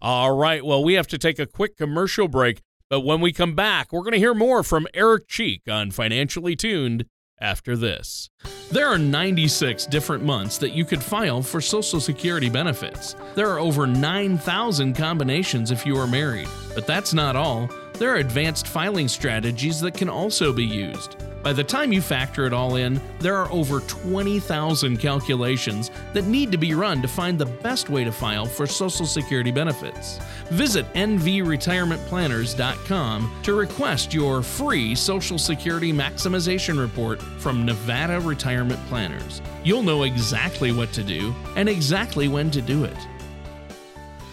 All 0.00 0.36
right. 0.36 0.64
Well, 0.64 0.84
we 0.84 0.94
have 0.94 1.08
to 1.08 1.18
take 1.18 1.38
a 1.38 1.46
quick 1.46 1.76
commercial 1.76 2.28
break, 2.28 2.60
but 2.88 3.00
when 3.00 3.20
we 3.20 3.32
come 3.32 3.54
back, 3.54 3.92
we're 3.92 4.02
going 4.02 4.12
to 4.12 4.18
hear 4.18 4.34
more 4.34 4.62
from 4.62 4.86
Eric 4.94 5.26
Cheek 5.26 5.62
on 5.68 5.90
Financially 5.90 6.54
Tuned 6.54 7.04
after 7.40 7.76
this. 7.76 8.30
There 8.70 8.86
are 8.86 8.98
96 8.98 9.86
different 9.86 10.24
months 10.24 10.58
that 10.58 10.72
you 10.72 10.84
could 10.84 11.02
file 11.02 11.42
for 11.42 11.60
Social 11.60 12.00
Security 12.00 12.48
benefits. 12.48 13.16
There 13.34 13.50
are 13.50 13.58
over 13.58 13.86
9,000 13.86 14.94
combinations 14.94 15.70
if 15.70 15.86
you 15.86 15.96
are 15.96 16.06
married. 16.06 16.48
But 16.74 16.86
that's 16.86 17.12
not 17.12 17.34
all. 17.34 17.68
There 17.98 18.12
are 18.12 18.18
advanced 18.18 18.68
filing 18.68 19.08
strategies 19.08 19.80
that 19.80 19.94
can 19.94 20.08
also 20.08 20.52
be 20.52 20.64
used. 20.64 21.16
By 21.42 21.52
the 21.52 21.64
time 21.64 21.92
you 21.92 22.00
factor 22.00 22.46
it 22.46 22.52
all 22.52 22.76
in, 22.76 23.00
there 23.18 23.34
are 23.34 23.50
over 23.50 23.80
20,000 23.80 24.98
calculations 24.98 25.90
that 26.12 26.26
need 26.26 26.52
to 26.52 26.58
be 26.58 26.74
run 26.74 27.02
to 27.02 27.08
find 27.08 27.36
the 27.36 27.46
best 27.46 27.90
way 27.90 28.04
to 28.04 28.12
file 28.12 28.46
for 28.46 28.68
Social 28.68 29.04
Security 29.04 29.50
benefits. 29.50 30.20
Visit 30.50 30.86
nvretirementplanners.com 30.94 33.40
to 33.42 33.54
request 33.54 34.14
your 34.14 34.44
free 34.44 34.94
Social 34.94 35.38
Security 35.38 35.92
maximization 35.92 36.78
report 36.78 37.20
from 37.20 37.66
Nevada 37.66 38.20
Retirement 38.20 38.78
Planners. 38.86 39.42
You'll 39.64 39.82
know 39.82 40.04
exactly 40.04 40.70
what 40.70 40.92
to 40.92 41.02
do 41.02 41.34
and 41.56 41.68
exactly 41.68 42.28
when 42.28 42.52
to 42.52 42.62
do 42.62 42.84
it. 42.84 42.96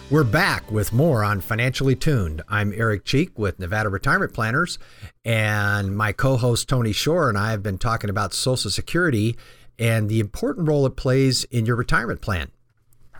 We're 0.08 0.22
back 0.22 0.70
with 0.70 0.92
more 0.92 1.24
on 1.24 1.40
Financially 1.40 1.96
Tuned. 1.96 2.40
I'm 2.48 2.72
Eric 2.72 3.04
Cheek 3.04 3.36
with 3.36 3.58
Nevada 3.58 3.88
Retirement 3.88 4.32
Planners, 4.32 4.78
and 5.24 5.96
my 5.96 6.12
co 6.12 6.36
host 6.36 6.68
Tony 6.68 6.92
Shore 6.92 7.28
and 7.28 7.36
I 7.36 7.50
have 7.50 7.60
been 7.60 7.76
talking 7.76 8.08
about 8.08 8.32
Social 8.32 8.70
Security 8.70 9.36
and 9.80 10.08
the 10.08 10.20
important 10.20 10.68
role 10.68 10.86
it 10.86 10.94
plays 10.94 11.42
in 11.44 11.66
your 11.66 11.74
retirement 11.74 12.20
plan. 12.20 12.52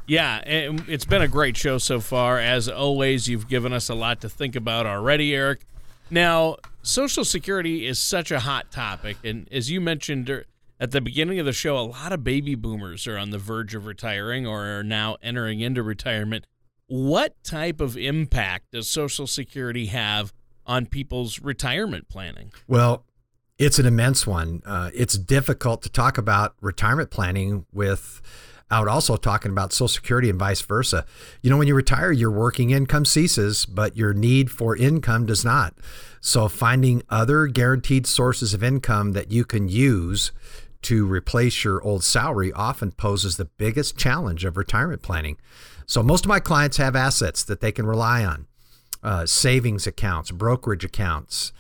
Yeah, 0.07 0.43
it's 0.45 1.05
been 1.05 1.23
a 1.23 1.27
great 1.27 1.57
show 1.57 1.79
so 1.79 1.99
far. 1.99 2.39
As 2.39 2.69
always, 2.69 3.27
you've 3.27 3.49
given 3.49 3.73
us 3.73 3.89
a 3.89 3.95
lot 3.95 4.21
to 4.21 4.29
think 4.29 4.55
about 4.55 4.87
already, 4.87 5.35
Eric. 5.35 5.67
Now, 6.09 6.55
Social 6.83 7.25
Security 7.25 7.85
is 7.85 7.99
such 7.99 8.31
a 8.31 8.39
hot 8.39 8.71
topic, 8.71 9.17
and 9.25 9.49
as 9.51 9.73
you 9.73 9.81
mentioned 9.81 10.45
at 10.79 10.93
the 10.93 11.01
beginning 11.01 11.41
of 11.41 11.47
the 11.47 11.53
show, 11.53 11.77
a 11.77 11.81
lot 11.81 12.13
of 12.13 12.23
baby 12.23 12.55
boomers 12.55 13.09
are 13.09 13.19
on 13.19 13.31
the 13.31 13.39
verge 13.39 13.75
of 13.75 13.87
retiring 13.87 14.47
or 14.47 14.79
are 14.79 14.85
now 14.85 15.17
entering 15.21 15.59
into 15.59 15.83
retirement 15.83 16.47
what 16.89 17.35
type 17.43 17.81
of 17.81 17.97
impact 17.97 18.73
does 18.73 18.89
Social 18.89 19.27
Security 19.27 19.87
have 19.87 20.33
on 20.67 20.87
people's 20.87 21.41
retirement 21.41 22.09
planning? 22.09 22.53
Well, 22.67 23.05
it's 23.59 23.79
an 23.79 23.87
immense 23.87 24.27
one. 24.27 24.63
Uh, 24.65 24.91
it's 24.95 25.17
difficult 25.17 25.83
to 25.83 25.89
talk 25.89 26.19
about 26.19 26.55
retirement 26.61 27.11
planning 27.11 27.65
without 27.73 28.89
also 28.89 29.17
talking 29.17 29.51
about 29.51 29.73
Social 29.73 29.89
Security 29.89 30.29
and 30.29 30.39
vice 30.39 30.61
versa. 30.61 31.07
You 31.43 31.51
know, 31.51 31.57
when 31.57 31.69
you 31.69 31.75
retire, 31.75 32.13
your 32.13 32.31
working 32.31 32.71
income 32.71 33.05
ceases, 33.05 33.65
but 33.65 33.97
your 33.97 34.13
need 34.13 34.51
for 34.51 34.77
income 34.77 35.27
does 35.27 35.45
not. 35.45 35.75
So, 36.21 36.49
finding 36.49 37.03
other 37.09 37.47
guaranteed 37.47 38.07
sources 38.07 38.53
of 38.53 38.63
income 38.63 39.13
that 39.13 39.31
you 39.31 39.45
can 39.45 39.69
use 39.69 40.33
to 40.83 41.07
replace 41.07 41.65
your 41.65 41.83
old 41.83 42.05
salary 42.05 42.53
often 42.53 42.93
poses 42.93 43.37
the 43.37 43.45
biggest 43.45 43.97
challenge 43.97 44.45
of 44.45 44.57
retirement 44.57 45.03
planning. 45.03 45.37
So 45.87 46.03
most 46.03 46.25
of 46.25 46.29
my 46.29 46.41
clients 46.41 46.77
have 46.77 46.97
assets 46.97 47.45
that 47.45 47.61
they 47.61 47.73
can 47.73 47.87
rely 47.87 48.25
on 48.25 48.47
uh, 49.03 49.25
savings 49.25 49.87
accounts, 49.87 50.33
brokerage 50.33 50.85
accounts, 50.85 51.53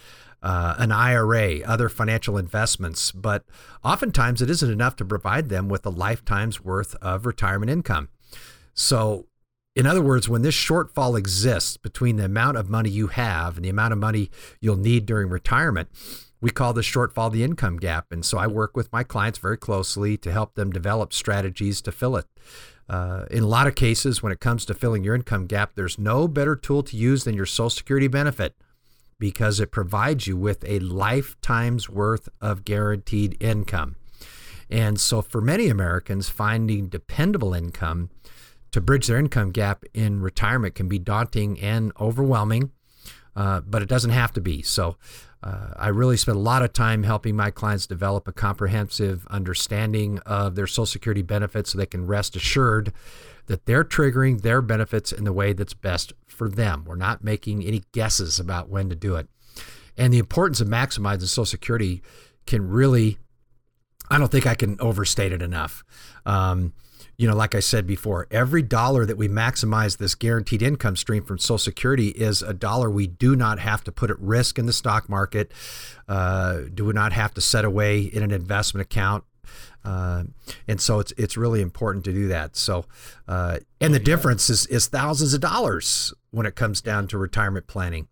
uh, 0.43 0.75
an 0.79 0.93
IRA, 0.93 1.61
other 1.61 1.89
financial 1.89 2.37
investments. 2.37 3.13
But 3.13 3.45
oftentimes 3.85 4.43
it 4.43 4.51
isn't 4.51 4.71
enough 4.71 4.97
to 4.97 5.05
provide 5.05 5.49
them 5.49 5.69
with 5.69 5.87
a 5.87 5.91
lifetime's 5.91 6.63
worth 6.63 6.95
of 6.97 7.25
retirement 7.25 7.71
income. 7.71 8.09
So, 8.75 9.27
in 9.75 9.87
other 9.87 10.03
words, 10.03 10.29
when 10.29 10.43
this 10.43 10.55
shortfall 10.55 11.19
exists 11.19 11.77
between 11.77 12.17
the 12.17 12.25
amount 12.25 12.57
of 12.57 12.71
money 12.71 12.91
you 12.91 13.09
have 13.09 13.57
and 13.57 13.65
the 13.65 13.69
amount 13.69 13.93
of 13.93 13.99
money 13.99 14.31
you'll 14.61 14.77
need 14.77 15.05
during 15.05 15.29
retirement, 15.29 15.89
we 16.41 16.51
call 16.51 16.73
the 16.73 16.81
shortfall 16.81 17.31
the 17.31 17.45
income 17.45 17.77
gap. 17.77 18.07
And 18.11 18.25
so 18.25 18.39
I 18.39 18.47
work 18.47 18.77
with 18.77 18.93
my 18.93 19.03
clients 19.03 19.39
very 19.39 19.57
closely 19.57 20.17
to 20.19 20.33
help 20.33 20.55
them 20.55 20.71
develop 20.71 21.13
strategies 21.13 21.83
to 21.83 21.93
fill 21.93 22.17
it. 22.17 22.27
Uh, 22.89 23.25
in 23.31 23.43
a 23.43 23.49
lot 23.49 23.67
of 23.67 23.75
cases, 23.75 24.23
when 24.23 24.33
it 24.33 24.41
comes 24.41 24.65
to 24.65 24.75
filling 24.75 25.03
your 25.03 25.15
income 25.15 25.47
gap, 25.47 25.73
there's 25.75 25.99
no 25.99 26.29
better 26.29 26.55
tool 26.55 26.83
to 26.85 26.97
use 26.97 27.25
than 27.25 27.35
your 27.35 27.47
Social 27.47 27.71
Security 27.71 28.07
benefit 28.09 28.55
because 29.19 29.61
it 29.61 29.71
provides 29.71 30.27
you 30.27 30.37
with 30.37 30.65
a 30.65 30.79
lifetime's 30.79 31.89
worth 31.89 32.29
of 32.41 32.65
guaranteed 32.65 33.37
income. 33.41 33.97
And 34.71 35.01
so, 35.01 35.23
for 35.23 35.41
many 35.41 35.69
Americans, 35.69 36.29
finding 36.29 36.89
dependable 36.89 37.55
income 37.55 38.11
to 38.73 38.81
bridge 38.81 39.07
their 39.07 39.19
income 39.19 39.53
gap 39.53 39.85
in 39.95 40.21
retirement 40.21 40.75
can 40.75 40.89
be 40.89 40.99
daunting 40.99 41.59
and 41.61 41.93
overwhelming, 42.01 42.73
uh, 43.35 43.61
but 43.61 43.83
it 43.83 43.89
doesn't 43.89 44.11
have 44.11 44.33
to 44.33 44.41
be. 44.41 44.63
So, 44.63 44.97
uh, 45.43 45.69
I 45.77 45.89
really 45.89 46.17
spend 46.17 46.37
a 46.37 46.41
lot 46.41 46.63
of 46.63 46.73
time 46.73 47.03
helping 47.03 47.37
my 47.37 47.51
clients 47.51 47.87
develop 47.87 48.27
a 48.27 48.33
comprehensive 48.33 49.27
understanding 49.29 50.19
of 50.27 50.55
their 50.55 50.67
Social 50.67 50.87
Security 50.87 51.23
benefits 51.23 51.71
so 51.71 51.79
they 51.79 51.87
can 51.87 52.07
rest 52.07 52.37
assured 52.37 52.93
that 53.47 53.67
they're 53.67 53.85
triggering 53.85 54.43
their 54.43 54.61
benefits 54.61 55.13
in 55.13 55.25
the 55.25 55.33
way 55.33 55.53
that's 55.53 55.75
best 55.75 56.13
for 56.27 56.49
them. 56.49 56.85
We're 56.85 56.97
not 56.97 57.23
making 57.23 57.65
any 57.65 57.85
guesses 57.93 58.41
about 58.41 58.69
when 58.69 58.89
to 58.89 58.97
do 58.97 59.15
it. 59.17 59.29
And 59.97 60.13
the 60.13 60.19
importance 60.19 60.61
of 60.61 60.69
maximizing 60.69 61.23
Social 61.23 61.47
Security 61.47 62.03
can 62.47 62.69
really, 62.69 63.19
I 64.11 64.19
don't 64.19 64.31
think 64.31 64.47
I 64.47 64.55
can 64.55 64.77
overstate 64.81 65.33
it 65.33 65.43
enough. 65.43 65.85
Um, 66.25 66.73
you 67.17 67.27
know, 67.27 67.35
like 67.35 67.55
I 67.55 67.61
said 67.61 67.87
before, 67.87 68.27
every 68.31 68.63
dollar 68.63 69.07
that 69.07 69.17
we 69.17 69.29
maximize 69.29 69.97
this 69.97 70.15
guaranteed 70.15 70.63
income 70.63 70.97
stream 70.97 71.25
from 71.25 71.39
Social 71.39 71.59
Security 71.59 72.09
is 72.09 72.43
a 72.43 72.53
dollar 72.53 72.91
we 72.91 73.07
do 73.07 73.35
not 73.35 73.59
have 73.59 73.83
to 73.85 73.93
put 73.93 74.11
at 74.11 74.19
risk 74.21 74.59
in 74.59 74.67
the 74.67 74.73
stock 74.73 75.09
market, 75.09 75.51
uh, 76.09 76.63
do 76.75 76.85
we 76.85 76.93
not 76.93 77.13
have 77.13 77.33
to 77.35 77.41
set 77.41 77.65
away 77.65 78.01
in 78.01 78.23
an 78.23 78.31
investment 78.31 78.83
account. 78.83 79.25
Uh, 79.87 80.25
and 80.67 80.81
so 80.81 80.99
it's 80.99 81.13
it's 81.17 81.37
really 81.37 81.63
important 81.63 82.05
to 82.05 82.13
do 82.13 82.27
that. 82.29 82.57
So, 82.57 82.87
uh, 83.29 83.59
and 83.81 83.95
the 83.95 84.01
difference 84.01 84.51
is 84.51 84.67
is 84.67 84.89
thousands 84.89 85.33
of 85.33 85.41
dollars 85.41 86.13
when 86.33 86.45
it 86.45 86.57
comes 86.57 86.83
down 86.83 87.07
to 87.09 87.19
retirement 87.19 87.69
planning. 87.69 88.09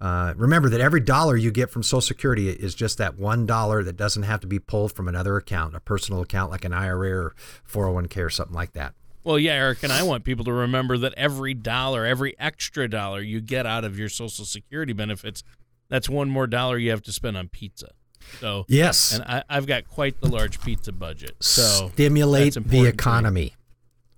Uh, 0.00 0.34
remember 0.36 0.68
that 0.68 0.80
every 0.80 1.00
dollar 1.00 1.36
you 1.36 1.52
get 1.52 1.70
from 1.70 1.84
Social 1.84 2.00
Security 2.00 2.50
is 2.50 2.74
just 2.74 2.98
that 2.98 3.18
one 3.18 3.46
dollar 3.46 3.84
that 3.84 3.96
doesn't 3.96 4.24
have 4.24 4.40
to 4.40 4.48
be 4.48 4.58
pulled 4.58 4.92
from 4.92 5.06
another 5.06 5.36
account, 5.36 5.76
a 5.76 5.80
personal 5.80 6.20
account 6.22 6.50
like 6.50 6.64
an 6.64 6.72
IRA 6.72 7.10
or 7.10 7.34
401k 7.70 8.16
or 8.24 8.30
something 8.30 8.54
like 8.54 8.72
that. 8.72 8.94
Well, 9.24 9.38
yeah, 9.38 9.52
Eric, 9.52 9.84
and 9.84 9.92
I 9.92 10.02
want 10.02 10.24
people 10.24 10.44
to 10.46 10.52
remember 10.52 10.98
that 10.98 11.14
every 11.16 11.54
dollar, 11.54 12.04
every 12.04 12.34
extra 12.40 12.88
dollar 12.88 13.20
you 13.20 13.40
get 13.40 13.64
out 13.64 13.84
of 13.84 13.96
your 13.96 14.08
Social 14.08 14.44
Security 14.44 14.92
benefits, 14.92 15.44
that's 15.88 16.08
one 16.08 16.28
more 16.28 16.48
dollar 16.48 16.76
you 16.76 16.90
have 16.90 17.02
to 17.02 17.12
spend 17.12 17.36
on 17.36 17.48
pizza. 17.48 17.92
So 18.40 18.64
yes, 18.68 19.14
and 19.14 19.24
I, 19.24 19.54
have 19.54 19.66
got 19.66 19.88
quite 19.88 20.20
the 20.20 20.28
large 20.28 20.60
pizza 20.60 20.92
budget. 20.92 21.36
So 21.40 21.90
stimulate 21.94 22.54
the 22.54 22.86
economy. 22.86 23.54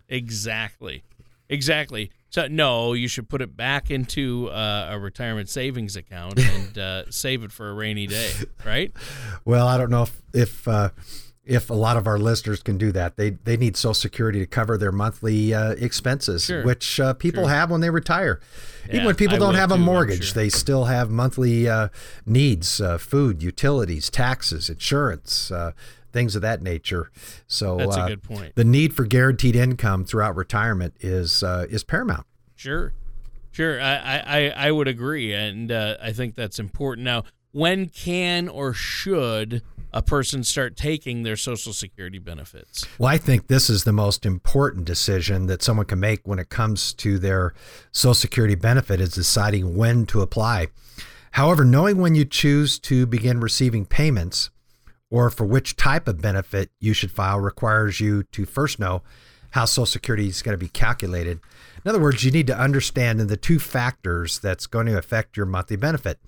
Exactly, 0.09 1.03
exactly. 1.49 2.11
So 2.31 2.49
no, 2.49 2.95
you 2.95 3.07
should 3.07 3.29
put 3.29 3.43
it 3.43 3.57
back 3.57 3.91
into 3.91 4.49
uh, 4.51 4.89
a 4.91 4.99
retirement 4.99 5.49
savings 5.49 5.95
account 5.95 6.39
and 6.39 6.77
uh, 6.79 7.11
save 7.11 7.45
it 7.45 7.53
for 7.53 7.71
a 7.71 7.75
rainy 7.75 8.07
day, 8.07 8.31
right? 8.65 8.93
Well, 9.45 9.69
I 9.69 9.77
don't 9.77 9.91
know 9.91 10.05
if 10.05 10.23
if 10.33 10.67
uh, 10.67 10.89
if 11.47 11.69
a 11.71 11.75
lot 11.75 11.97
of 11.97 12.07
our 12.07 12.19
listeners 12.19 12.63
can 12.63 12.79
do 12.79 12.93
that. 12.93 13.17
They 13.17 13.31
they 13.31 13.57
need 13.57 13.77
Social 13.77 13.95
Security 13.95 14.41
to 14.41 14.47
cover 14.47 14.79
their 14.79 14.93
monthly 14.93 15.53
uh, 15.53 15.73
expenses, 15.73 16.45
sure. 16.45 16.65
which 16.65 16.99
uh, 16.99 17.15
people 17.15 17.45
sure. 17.45 17.51
have 17.51 17.71
when 17.71 17.81
they 17.81 17.91
retire. 17.91 18.41
Yeah, 18.87 18.95
Even 18.95 19.07
when 19.07 19.15
people 19.15 19.37
I 19.37 19.39
don't 19.39 19.55
have 19.55 19.73
a 19.73 19.79
mortgage, 19.79 20.27
sure. 20.27 20.35
they 20.35 20.49
still 20.49 20.85
have 20.85 21.11
monthly 21.11 21.69
uh, 21.69 21.89
needs: 22.27 22.81
uh, 22.81 22.99
food, 22.99 23.43
utilities, 23.43 24.11
taxes, 24.11 24.71
insurance. 24.71 25.51
Uh, 25.51 25.73
things 26.13 26.37
of 26.37 26.43
that 26.43 26.63
nature. 26.63 27.11
So 27.49 27.77
that's 27.77 27.97
a 27.97 28.03
uh, 28.03 28.09
good 28.09 28.23
point. 28.23 28.55
The 28.55 28.63
need 28.63 28.95
for 28.95 29.05
guaranteed 29.05 29.57
income 29.57 30.05
throughout 30.05 30.37
retirement 30.37 30.95
is 31.01 31.43
is 31.43 31.85
paramount. 31.85 32.27
Sure, 32.55 32.93
sure. 33.51 33.81
I 33.81 34.23
I, 34.25 34.53
I 34.69 34.71
would 34.71 34.89
agree, 34.89 35.35
and 35.35 35.73
I 35.73 36.13
think 36.13 36.37
that's 36.37 36.59
important. 36.59 37.05
Now, 37.05 37.25
when 37.51 37.89
can 37.89 38.49
or 38.49 38.73
should 38.73 39.63
a 39.95 40.03
person 40.03 40.43
start 40.43 40.77
taking 40.77 41.23
their 41.23 41.37
Social 41.37 41.73
Security 41.73 42.19
benefits? 42.19 42.85
Well, 42.99 43.09
I 43.09 43.17
think 43.17 43.47
this 43.47 43.71
is 43.71 43.85
the 43.85 43.93
most 43.93 44.27
important 44.27 44.85
decision 44.85 45.47
that 45.47 45.63
someone 45.63 45.87
can 45.87 46.01
make 46.01 46.27
when 46.27 46.41
it 46.41 46.49
comes 46.49 46.93
to 46.95 47.17
their 47.19 47.55
Social 47.93 48.13
Security 48.13 48.57
benefit 48.57 49.01
is 49.01 49.15
deciding 49.15 49.77
when 49.77 50.05
to 50.07 50.21
apply. 50.21 50.67
However, 51.31 51.65
knowing 51.65 51.99
when 51.99 52.17
you 52.17 52.25
choose 52.25 52.81
to 52.81 53.07
begin 53.07 53.39
receiving 53.39 53.87
payments 53.87 54.51
or 55.11 55.31
for 55.31 55.45
which 55.45 55.77
type 55.77 56.09
of 56.09 56.21
benefit 56.21 56.71
you 56.81 56.93
should 56.93 57.13
file 57.13 57.39
requires 57.39 58.01
you 58.01 58.25
to 58.25 58.45
first 58.45 58.81
know 58.81 59.03
how 59.53 59.65
Social 59.65 59.87
Security 59.87 60.27
is 60.27 60.43
going 60.43 60.55
to 60.55 60.65
be 60.65 60.69
calculated. 60.69 61.39
In 61.85 61.89
other 61.89 62.01
words, 62.01 62.25
you 62.25 62.33
need 62.33 62.49
to 62.49 62.59
understand 62.59 63.21
the 63.21 63.37
two 63.37 63.61
factors 63.61 64.41
that's 64.41 64.67
going 64.67 64.87
to 64.87 64.99
affect 64.99 65.37
your 65.37 65.47
monthly 65.47 65.77
benefit 65.77 66.19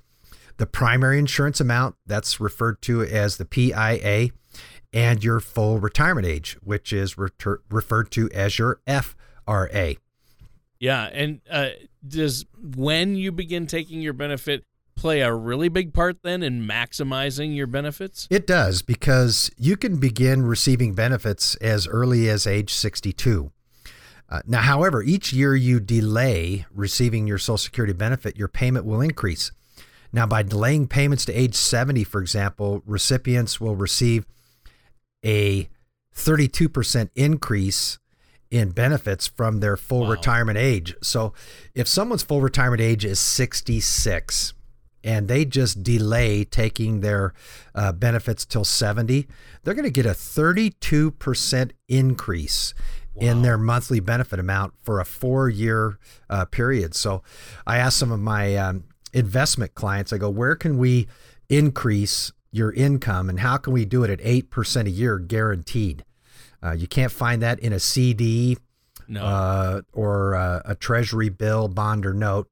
the 0.56 0.66
primary 0.66 1.18
insurance 1.18 1.60
amount, 1.60 1.96
that's 2.06 2.40
referred 2.40 2.80
to 2.82 3.02
as 3.02 3.36
the 3.36 3.44
PIA, 3.44 4.30
and 4.92 5.22
your 5.22 5.40
full 5.40 5.78
retirement 5.78 6.26
age, 6.26 6.56
which 6.62 6.92
is 6.92 7.18
reter- 7.18 7.62
referred 7.70 8.10
to 8.12 8.30
as 8.32 8.58
your 8.58 8.80
FRA. 8.86 9.96
Yeah, 10.78 11.04
and 11.12 11.40
uh, 11.50 11.70
does 12.06 12.46
when 12.62 13.16
you 13.16 13.32
begin 13.32 13.66
taking 13.66 14.00
your 14.00 14.12
benefit, 14.12 14.64
play 14.96 15.20
a 15.20 15.32
really 15.32 15.68
big 15.68 15.92
part 15.92 16.22
then 16.22 16.42
in 16.42 16.66
maximizing 16.66 17.54
your 17.54 17.66
benefits? 17.66 18.26
It 18.30 18.46
does 18.46 18.82
because 18.82 19.50
you 19.56 19.76
can 19.76 19.98
begin 19.98 20.42
receiving 20.42 20.94
benefits 20.94 21.54
as 21.56 21.86
early 21.86 22.28
as 22.28 22.46
age 22.46 22.72
62. 22.72 23.52
Uh, 24.28 24.40
now, 24.46 24.60
however, 24.60 25.02
each 25.02 25.32
year 25.32 25.54
you 25.54 25.78
delay 25.78 26.66
receiving 26.74 27.26
your 27.26 27.38
Social 27.38 27.58
Security 27.58 27.92
benefit, 27.92 28.36
your 28.36 28.48
payment 28.48 28.84
will 28.84 29.00
increase. 29.00 29.52
Now, 30.16 30.24
by 30.24 30.42
delaying 30.42 30.88
payments 30.88 31.26
to 31.26 31.38
age 31.38 31.54
70, 31.54 32.02
for 32.04 32.22
example, 32.22 32.82
recipients 32.86 33.60
will 33.60 33.76
receive 33.76 34.24
a 35.22 35.68
32% 36.14 37.10
increase 37.14 37.98
in 38.50 38.70
benefits 38.70 39.26
from 39.26 39.60
their 39.60 39.76
full 39.76 40.04
wow. 40.04 40.12
retirement 40.12 40.56
age. 40.56 40.94
So, 41.02 41.34
if 41.74 41.86
someone's 41.86 42.22
full 42.22 42.40
retirement 42.40 42.80
age 42.80 43.04
is 43.04 43.20
66 43.20 44.54
and 45.04 45.28
they 45.28 45.44
just 45.44 45.82
delay 45.82 46.44
taking 46.44 47.00
their 47.00 47.34
uh, 47.74 47.92
benefits 47.92 48.46
till 48.46 48.64
70, 48.64 49.28
they're 49.64 49.74
going 49.74 49.84
to 49.84 49.90
get 49.90 50.06
a 50.06 50.10
32% 50.10 51.72
increase 51.88 52.72
wow. 53.12 53.28
in 53.28 53.42
their 53.42 53.58
monthly 53.58 54.00
benefit 54.00 54.38
amount 54.38 54.72
for 54.82 54.98
a 54.98 55.04
four 55.04 55.50
year 55.50 55.98
uh, 56.30 56.46
period. 56.46 56.94
So, 56.94 57.22
I 57.66 57.76
asked 57.76 57.98
some 57.98 58.12
of 58.12 58.20
my 58.20 58.56
um, 58.56 58.84
investment 59.12 59.74
clients, 59.74 60.12
I 60.12 60.18
go, 60.18 60.30
where 60.30 60.56
can 60.56 60.78
we 60.78 61.06
increase 61.48 62.32
your 62.50 62.72
income 62.72 63.28
and 63.28 63.40
how 63.40 63.56
can 63.56 63.72
we 63.72 63.84
do 63.84 64.04
it 64.04 64.10
at 64.10 64.18
8% 64.20 64.86
a 64.86 64.90
year 64.90 65.18
guaranteed? 65.18 66.04
Uh, 66.62 66.72
you 66.72 66.86
can't 66.86 67.12
find 67.12 67.42
that 67.42 67.58
in 67.60 67.72
a 67.72 67.78
CD 67.78 68.56
no. 69.08 69.22
uh, 69.22 69.82
or 69.92 70.34
uh, 70.34 70.62
a 70.64 70.74
treasury 70.74 71.28
bill, 71.28 71.68
bond, 71.68 72.06
or 72.06 72.14
note. 72.14 72.48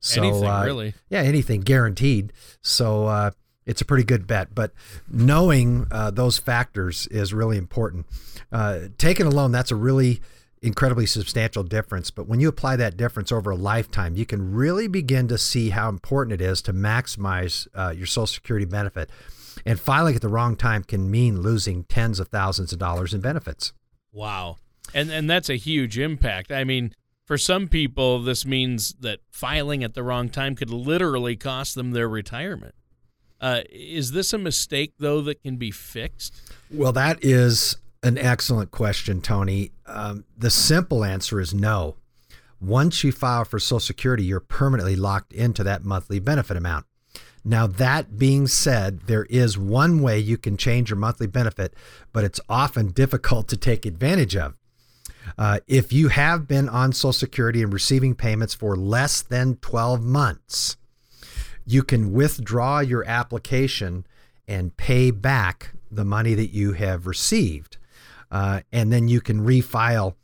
So, 0.00 0.22
anything, 0.22 0.46
uh, 0.46 0.64
really. 0.64 0.94
Yeah, 1.08 1.20
anything 1.20 1.60
guaranteed. 1.60 2.32
So 2.60 3.06
uh, 3.06 3.30
it's 3.66 3.80
a 3.80 3.84
pretty 3.84 4.04
good 4.04 4.26
bet. 4.26 4.54
But 4.54 4.72
knowing 5.08 5.86
uh, 5.90 6.10
those 6.10 6.38
factors 6.38 7.06
is 7.08 7.32
really 7.32 7.56
important. 7.56 8.06
taking 8.98 9.26
a 9.26 9.30
loan, 9.30 9.52
that's 9.52 9.70
a 9.70 9.76
really 9.76 10.20
incredibly 10.62 11.06
substantial 11.06 11.62
difference. 11.62 12.10
But 12.10 12.28
when 12.28 12.40
you 12.40 12.48
apply 12.48 12.76
that 12.76 12.96
difference 12.96 13.32
over 13.32 13.50
a 13.50 13.56
lifetime, 13.56 14.16
you 14.16 14.24
can 14.24 14.52
really 14.52 14.86
begin 14.88 15.28
to 15.28 15.38
see 15.38 15.70
how 15.70 15.88
important 15.88 16.40
it 16.40 16.44
is 16.44 16.62
to 16.62 16.72
maximize 16.72 17.66
your 17.96 18.06
Social 18.06 18.26
Security 18.26 18.66
benefit. 18.66 19.10
And 19.66 19.78
filing 19.78 20.14
at 20.14 20.22
the 20.22 20.28
wrong 20.28 20.56
time 20.56 20.82
can 20.82 21.10
mean 21.10 21.40
losing 21.40 21.84
tens 21.84 22.18
of 22.18 22.28
thousands 22.28 22.72
of 22.72 22.78
dollars 22.78 23.12
in 23.12 23.20
benefits. 23.20 23.72
Wow. 24.12 24.58
And 24.94 25.10
and 25.10 25.28
that's 25.28 25.48
a 25.48 25.56
huge 25.56 25.98
impact. 25.98 26.50
I 26.52 26.64
mean, 26.64 26.94
for 27.26 27.38
some 27.38 27.68
people 27.68 28.22
this 28.22 28.44
means 28.44 28.94
that 29.00 29.20
filing 29.30 29.84
at 29.84 29.94
the 29.94 30.02
wrong 30.02 30.28
time 30.28 30.54
could 30.54 30.70
literally 30.70 31.36
cost 31.36 31.74
them 31.74 31.92
their 31.92 32.08
retirement. 32.08 32.74
Uh, 33.40 33.62
is 33.70 34.12
this 34.12 34.32
a 34.32 34.38
mistake 34.38 34.94
though 34.98 35.20
that 35.22 35.42
can 35.42 35.56
be 35.56 35.70
fixed? 35.70 36.34
Well, 36.70 36.92
that 36.92 37.18
is 37.24 37.76
an 38.02 38.18
excellent 38.18 38.70
question, 38.70 39.20
Tony. 39.20 39.72
Um, 39.86 40.24
the 40.36 40.50
simple 40.50 41.04
answer 41.04 41.40
is 41.40 41.54
no. 41.54 41.96
Once 42.60 43.02
you 43.02 43.12
file 43.12 43.44
for 43.44 43.58
Social 43.58 43.80
Security, 43.80 44.24
you're 44.24 44.40
permanently 44.40 44.96
locked 44.96 45.32
into 45.32 45.64
that 45.64 45.84
monthly 45.84 46.20
benefit 46.20 46.56
amount. 46.56 46.86
Now, 47.44 47.66
that 47.66 48.18
being 48.18 48.46
said, 48.46 49.02
there 49.06 49.24
is 49.24 49.58
one 49.58 50.00
way 50.00 50.18
you 50.18 50.38
can 50.38 50.56
change 50.56 50.90
your 50.90 50.96
monthly 50.96 51.26
benefit, 51.26 51.74
but 52.12 52.22
it's 52.22 52.40
often 52.48 52.88
difficult 52.88 53.48
to 53.48 53.56
take 53.56 53.84
advantage 53.84 54.36
of. 54.36 54.54
Uh, 55.36 55.58
if 55.66 55.92
you 55.92 56.08
have 56.08 56.46
been 56.46 56.68
on 56.68 56.92
Social 56.92 57.12
Security 57.12 57.62
and 57.62 57.72
receiving 57.72 58.14
payments 58.14 58.54
for 58.54 58.76
less 58.76 59.22
than 59.22 59.56
12 59.56 60.04
months, 60.04 60.76
you 61.64 61.82
can 61.82 62.12
withdraw 62.12 62.80
your 62.80 63.04
application 63.04 64.06
and 64.46 64.76
pay 64.76 65.10
back 65.10 65.72
the 65.90 66.04
money 66.04 66.34
that 66.34 66.50
you 66.50 66.72
have 66.72 67.06
received. 67.06 67.76
Uh, 68.32 68.62
and 68.72 68.90
then 68.90 69.06
you 69.06 69.20
can 69.20 69.44
refile 69.46 70.14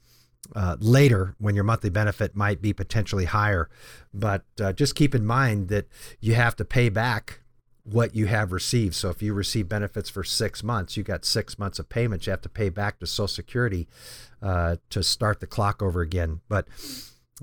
uh, 0.57 0.77
later 0.81 1.35
when 1.39 1.55
your 1.55 1.63
monthly 1.63 1.91
benefit 1.91 2.35
might 2.35 2.63
be 2.63 2.73
potentially 2.73 3.27
higher. 3.27 3.69
But 4.15 4.45
uh, 4.61 4.73
just 4.73 4.95
keep 4.95 5.15
in 5.15 5.27
mind 5.27 5.69
that 5.69 5.87
you 6.19 6.35
have 6.35 6.57
to 6.57 6.65
pay 6.65 6.89
back 6.89 7.41
what 7.85 8.15
you 8.15 8.27
have 8.27 8.53
received. 8.53 8.95
So 8.95 9.11
if 9.11 9.23
you 9.23 9.35
receive 9.35 9.69
benefits 9.69 10.09
for 10.09 10.25
six 10.25 10.63
months, 10.63 10.97
you 10.97 11.03
got 11.03 11.25
six 11.25 11.59
months 11.59 11.79
of 11.79 11.89
payments 11.89 12.27
you 12.27 12.31
have 12.31 12.43
to 12.43 12.49
pay 12.49 12.71
back 12.71 12.99
to 13.01 13.07
Social 13.07 13.29
Security 13.29 13.89
uh, 14.43 14.77
to 14.91 15.03
start 15.03 15.41
the 15.41 15.47
clock 15.47 15.83
over 15.83 16.01
again. 16.01 16.41
But 16.49 16.67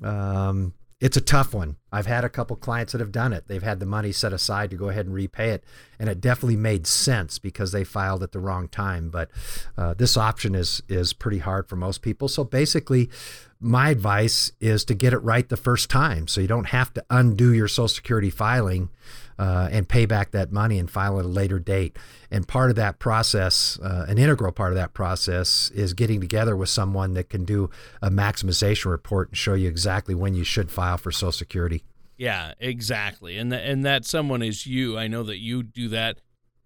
um, 0.03 0.73
it's 1.01 1.17
a 1.17 1.21
tough 1.21 1.53
one. 1.53 1.75
I've 1.91 2.05
had 2.05 2.23
a 2.23 2.29
couple 2.29 2.55
clients 2.55 2.93
that 2.93 3.01
have 3.01 3.11
done 3.11 3.33
it. 3.33 3.47
They've 3.47 3.61
had 3.61 3.79
the 3.79 3.85
money 3.85 4.13
set 4.13 4.31
aside 4.31 4.69
to 4.69 4.77
go 4.77 4.89
ahead 4.89 5.05
and 5.05 5.13
repay 5.13 5.49
it, 5.49 5.63
and 5.99 6.09
it 6.09 6.21
definitely 6.21 6.55
made 6.55 6.87
sense 6.87 7.37
because 7.37 7.71
they 7.73 7.83
filed 7.83 8.23
at 8.23 8.31
the 8.31 8.39
wrong 8.39 8.69
time. 8.69 9.09
But 9.09 9.29
uh, 9.77 9.93
this 9.93 10.15
option 10.15 10.55
is 10.55 10.81
is 10.87 11.11
pretty 11.11 11.39
hard 11.39 11.67
for 11.67 11.75
most 11.75 12.01
people. 12.01 12.29
So 12.29 12.45
basically, 12.45 13.09
my 13.59 13.89
advice 13.89 14.53
is 14.61 14.85
to 14.85 14.93
get 14.93 15.11
it 15.11 15.19
right 15.19 15.47
the 15.47 15.57
first 15.57 15.89
time, 15.89 16.27
so 16.27 16.39
you 16.39 16.47
don't 16.47 16.69
have 16.69 16.93
to 16.93 17.05
undo 17.09 17.53
your 17.53 17.67
Social 17.67 17.89
Security 17.89 18.29
filing 18.29 18.89
uh, 19.37 19.69
and 19.71 19.87
pay 19.87 20.05
back 20.05 20.31
that 20.31 20.51
money 20.51 20.79
and 20.79 20.89
file 20.89 21.19
at 21.19 21.25
a 21.25 21.27
later 21.27 21.59
date. 21.59 21.97
And 22.31 22.47
part 22.47 22.69
of 22.69 22.75
that 22.77 22.99
process, 22.99 23.79
uh, 23.81 24.05
an 24.07 24.17
integral 24.17 24.51
part 24.51 24.71
of 24.71 24.77
that 24.77 24.93
process, 24.93 25.71
is 25.71 25.93
getting 25.93 26.21
together 26.21 26.55
with 26.55 26.69
someone 26.69 27.13
that 27.13 27.29
can 27.29 27.45
do 27.45 27.69
a 28.01 28.09
maximization 28.09 28.91
report 28.91 29.29
and 29.29 29.37
show 29.37 29.53
you 29.53 29.67
exactly 29.67 30.15
when 30.15 30.35
you 30.35 30.43
should 30.43 30.71
file 30.71 30.97
for 30.97 31.11
Social 31.11 31.31
Security. 31.31 31.83
Yeah, 32.17 32.53
exactly. 32.59 33.37
And 33.37 33.53
and 33.53 33.85
that 33.85 34.05
someone 34.05 34.41
is 34.41 34.65
you. 34.65 34.97
I 34.97 35.07
know 35.07 35.23
that 35.23 35.39
you 35.39 35.63
do 35.63 35.89
that 35.89 36.19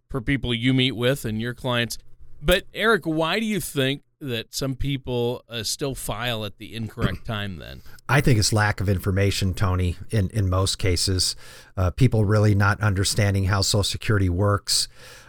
for 0.09 0.21
people 0.21 0.53
you 0.53 0.73
meet 0.73 0.91
with 0.91 1.25
and 1.25 1.41
your 1.41 1.53
clients. 1.53 1.97
But 2.41 2.65
Eric, 2.73 3.05
why 3.05 3.39
do 3.39 3.45
you 3.45 3.59
think 3.59 4.03
that 4.21 4.53
some 4.53 4.75
people 4.75 5.43
uh, 5.49 5.63
still 5.63 5.95
file 5.95 6.45
at 6.45 6.57
the 6.57 6.75
incorrect 6.75 7.25
time 7.25 7.57
then? 7.57 7.81
I 8.07 8.21
think 8.21 8.39
it's 8.39 8.51
lack 8.51 8.81
of 8.81 8.89
information, 8.89 9.53
Tony, 9.53 9.97
in, 10.09 10.29
in 10.29 10.49
most 10.49 10.77
cases. 10.77 11.35
Uh, 11.77 11.91
people 11.91 12.25
really 12.25 12.55
not 12.55 12.81
understanding 12.81 13.45
how 13.45 13.61
Social 13.61 13.83
Security 13.83 14.29
works. 14.29 14.87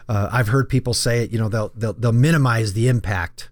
Uh, 0.08 0.28
I've 0.32 0.48
heard 0.48 0.68
people 0.68 0.94
say 0.94 1.24
it, 1.24 1.30
you 1.30 1.38
know, 1.38 1.48
they'll, 1.48 1.72
they'll, 1.76 1.92
they'll 1.92 2.12
minimize 2.12 2.72
the 2.72 2.88
impact 2.88 3.48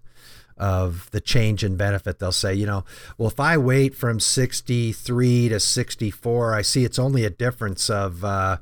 of 0.57 1.09
the 1.11 1.21
change 1.21 1.63
in 1.63 1.77
benefit. 1.77 2.19
They'll 2.19 2.33
say, 2.33 2.53
you 2.53 2.65
know, 2.65 2.83
well, 3.17 3.29
if 3.29 3.39
I 3.39 3.57
wait 3.57 3.95
from 3.95 4.19
63 4.19 5.49
to 5.49 5.59
64, 5.59 6.53
I 6.53 6.61
see 6.61 6.83
it's 6.83 6.99
only 6.99 7.23
a 7.23 7.29
difference 7.29 7.89
of 7.89 8.25
uh, 8.25 8.57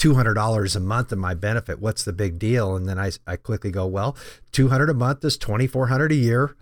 $200 0.00 0.76
a 0.76 0.80
month 0.80 1.12
in 1.12 1.18
my 1.18 1.34
benefit. 1.34 1.78
What's 1.78 2.04
the 2.04 2.12
big 2.12 2.38
deal? 2.38 2.74
And 2.74 2.88
then 2.88 2.98
I, 2.98 3.10
I 3.26 3.36
quickly 3.36 3.70
go, 3.70 3.86
well, 3.86 4.16
200 4.52 4.88
a 4.88 4.94
month 4.94 5.22
is 5.24 5.36
2400 5.36 6.10
a 6.10 6.14
year. 6.14 6.56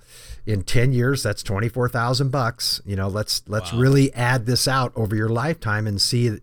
In 0.44 0.62
10 0.62 0.92
years, 0.92 1.22
that's 1.22 1.42
24,000 1.44 2.30
bucks. 2.30 2.80
You 2.84 2.96
know, 2.96 3.06
let's 3.06 3.42
let's 3.46 3.72
wow. 3.72 3.78
really 3.78 4.12
add 4.14 4.46
this 4.46 4.66
out 4.66 4.92
over 4.96 5.14
your 5.14 5.28
lifetime 5.28 5.86
and 5.86 6.00
see 6.00 6.38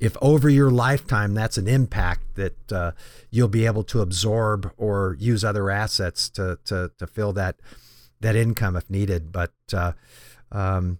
if 0.00 0.16
over 0.20 0.48
your 0.48 0.70
lifetime 0.70 1.34
that's 1.34 1.58
an 1.58 1.68
impact 1.68 2.22
that 2.34 2.72
uh, 2.72 2.92
you'll 3.30 3.48
be 3.48 3.66
able 3.66 3.84
to 3.84 4.00
absorb 4.00 4.72
or 4.76 5.16
use 5.20 5.44
other 5.44 5.70
assets 5.70 6.28
to 6.30 6.58
to 6.64 6.90
to 6.98 7.06
fill 7.06 7.34
that 7.34 7.56
that 8.20 8.34
income 8.34 8.76
if 8.76 8.88
needed. 8.88 9.30
But 9.30 9.52
uh, 9.72 9.92
um, 10.50 10.98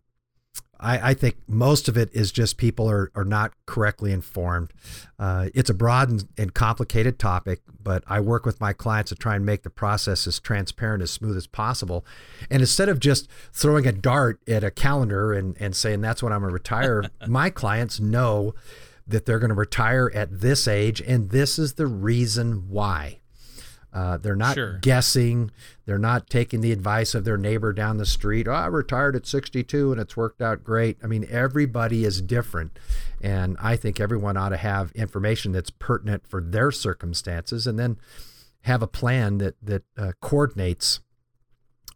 I, 0.81 1.11
I, 1.11 1.14
think 1.14 1.37
most 1.47 1.88
of 1.88 1.97
it 1.97 2.09
is 2.12 2.33
just 2.33 2.57
people 2.57 2.90
are, 2.90 3.12
are 3.14 3.25
not 3.25 3.53
correctly 3.66 4.12
informed. 4.12 4.73
Uh, 5.19 5.51
it's 5.55 5.69
a 5.69 5.75
broad 5.75 6.09
and, 6.09 6.29
and, 6.38 6.55
complicated 6.55 7.19
topic, 7.19 7.61
but 7.83 8.03
I 8.07 8.21
work 8.21 8.47
with 8.47 8.61
my 8.61 8.73
clients 8.73 9.11
to 9.11 9.14
try 9.14 9.37
and 9.37 9.45
make 9.45 9.62
the 9.62 9.71
process 9.71 10.27
as 10.27 10.40
transparent, 10.40 11.03
as 11.03 11.11
smooth 11.11 11.37
as 11.37 11.47
possible. 11.47 12.05
And 12.51 12.62
instead 12.62 12.88
of 12.88 12.99
just 12.99 13.29
throwing 13.53 13.87
a 13.87 13.93
dart 13.93 14.40
at 14.49 14.64
a 14.64 14.71
calendar 14.71 15.33
and, 15.33 15.57
and 15.61 15.77
saying 15.77 16.01
that's 16.01 16.23
when 16.23 16.33
I'm 16.33 16.40
going 16.40 16.51
to 16.51 16.55
retire, 16.55 17.05
my 17.29 17.51
clients 17.51 18.01
know 18.01 18.55
that 19.07 19.27
they're 19.27 19.38
going 19.38 19.51
to 19.51 19.55
retire 19.55 20.11
at 20.14 20.40
this 20.40 20.66
age, 20.66 21.01
and 21.01 21.31
this 21.31 21.59
is 21.59 21.75
the 21.75 21.87
reason 21.87 22.69
why. 22.69 23.20
Uh, 23.92 24.16
they're 24.16 24.37
not 24.37 24.55
sure. 24.55 24.79
guessing. 24.81 25.50
They're 25.85 25.98
not 25.98 26.31
taking 26.31 26.61
the 26.61 26.72
advice 26.72 27.14
of 27.14 27.24
their 27.24 27.37
neighbor 27.37 27.72
down 27.72 27.96
the 27.96 28.07
street. 28.07 28.46
Oh, 28.46 28.53
I 28.53 28.66
retired 28.66 29.16
at 29.16 29.26
62 29.26 29.92
and 29.92 30.00
it's 30.00 30.16
worked 30.16 30.40
out 30.40 30.62
great. 30.62 30.98
I 31.03 31.07
mean, 31.07 31.26
everybody 31.29 32.05
is 32.05 32.20
different. 32.20 32.79
And 33.20 33.57
I 33.61 33.76
think 33.76 33.98
everyone 33.98 34.37
ought 34.37 34.50
to 34.50 34.57
have 34.57 34.92
information 34.92 35.53
that's 35.53 35.70
pertinent 35.70 36.26
for 36.29 36.40
their 36.40 36.70
circumstances 36.70 37.66
and 37.66 37.79
then 37.79 37.98
have 38.62 38.83
a 38.83 38.87
plan 38.87 39.38
that, 39.38 39.57
that 39.62 39.83
uh, 39.96 40.12
coordinates 40.20 41.00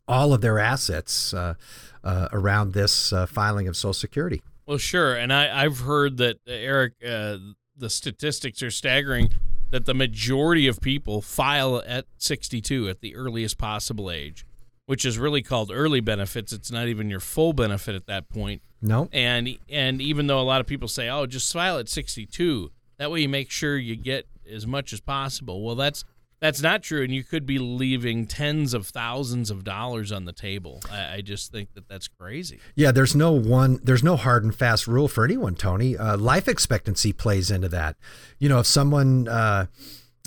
all 0.07 0.35
of 0.35 0.40
their 0.40 0.59
assets 0.59 1.33
uh, 1.33 1.54
uh 2.02 2.28
around 2.30 2.74
this 2.74 3.12
uh, 3.12 3.24
filing 3.24 3.68
of 3.68 3.76
Social 3.76 3.94
Security. 3.94 4.42
Well, 4.66 4.78
sure. 4.78 5.14
And 5.14 5.33
I, 5.33 5.64
I've 5.64 5.80
heard 5.80 6.16
that, 6.18 6.37
uh, 6.48 6.52
Eric, 6.52 6.94
the 7.00 7.90
statistics 7.90 8.62
are 8.62 8.70
staggering 8.70 9.30
that 9.75 9.87
the 9.87 9.95
majority 9.95 10.69
of 10.69 10.81
people 10.81 11.21
file 11.21 11.83
at 11.85 12.05
62 12.19 12.89
at 12.89 13.01
the 13.01 13.17
earliest 13.17 13.59
possible 13.59 14.09
age, 14.09 14.47
which 14.87 15.05
is 15.05 15.19
really 15.19 15.43
called 15.43 15.73
early 15.75 15.99
benefits. 15.99 16.53
It's 16.53 16.71
not 16.71 16.87
even 16.87 17.11
your 17.11 17.19
full 17.19 17.53
benefit 17.53 17.97
at 17.97 18.07
that 18.07 18.29
point. 18.29 18.63
No. 18.81 19.09
And 19.13 19.59
and 19.69 20.01
even 20.01 20.29
though 20.29 20.39
a 20.39 20.47
lot 20.47 20.61
of 20.61 20.69
people 20.69 20.87
say, 20.87 21.09
"Oh, 21.09 21.27
just 21.27 21.53
file 21.53 21.77
at 21.79 21.89
62," 21.89 22.71
That 22.99 23.11
way 23.11 23.23
you 23.23 23.29
make 23.29 23.51
sure 23.51 23.77
you 23.77 23.97
get 23.97 24.29
as 24.49 24.65
much 24.65 24.93
as 24.93 25.01
possible. 25.01 25.65
Well, 25.65 25.75
that's 25.75 26.05
that's 26.44 26.61
not 26.61 26.83
true, 26.83 27.02
and 27.02 27.11
you 27.11 27.24
could 27.24 27.46
be 27.46 27.59
leaving 27.59 28.26
tens 28.26 28.74
of 28.74 28.87
thousands 28.87 29.50
of 29.50 29.64
dollars 29.64 30.12
on 30.12 30.26
the 30.26 30.33
table. 30.33 30.83
I, 30.92 31.14
I 31.14 31.20
just 31.22 31.50
think 31.50 31.72
that 31.72 31.88
that's 31.88 32.07
crazy. 32.07 32.61
Yeah, 32.74 32.92
there's 32.92 33.16
no 33.16 33.33
one, 33.33 33.80
there's 33.83 34.02
no 34.04 34.14
hard 34.14 34.44
and 34.44 34.54
fast 34.54 34.87
rule 34.87 35.09
for 35.09 35.24
anyone, 35.24 35.54
Tony. 35.54 35.96
Uh, 35.96 36.18
life 36.18 36.46
expectancy 36.46 37.14
plays 37.14 37.50
into 37.50 37.70
that. 37.70 37.96
You 38.38 38.50
know, 38.50 38.59
if 38.59 38.66
someone, 38.66 39.26
uh, 39.26 39.68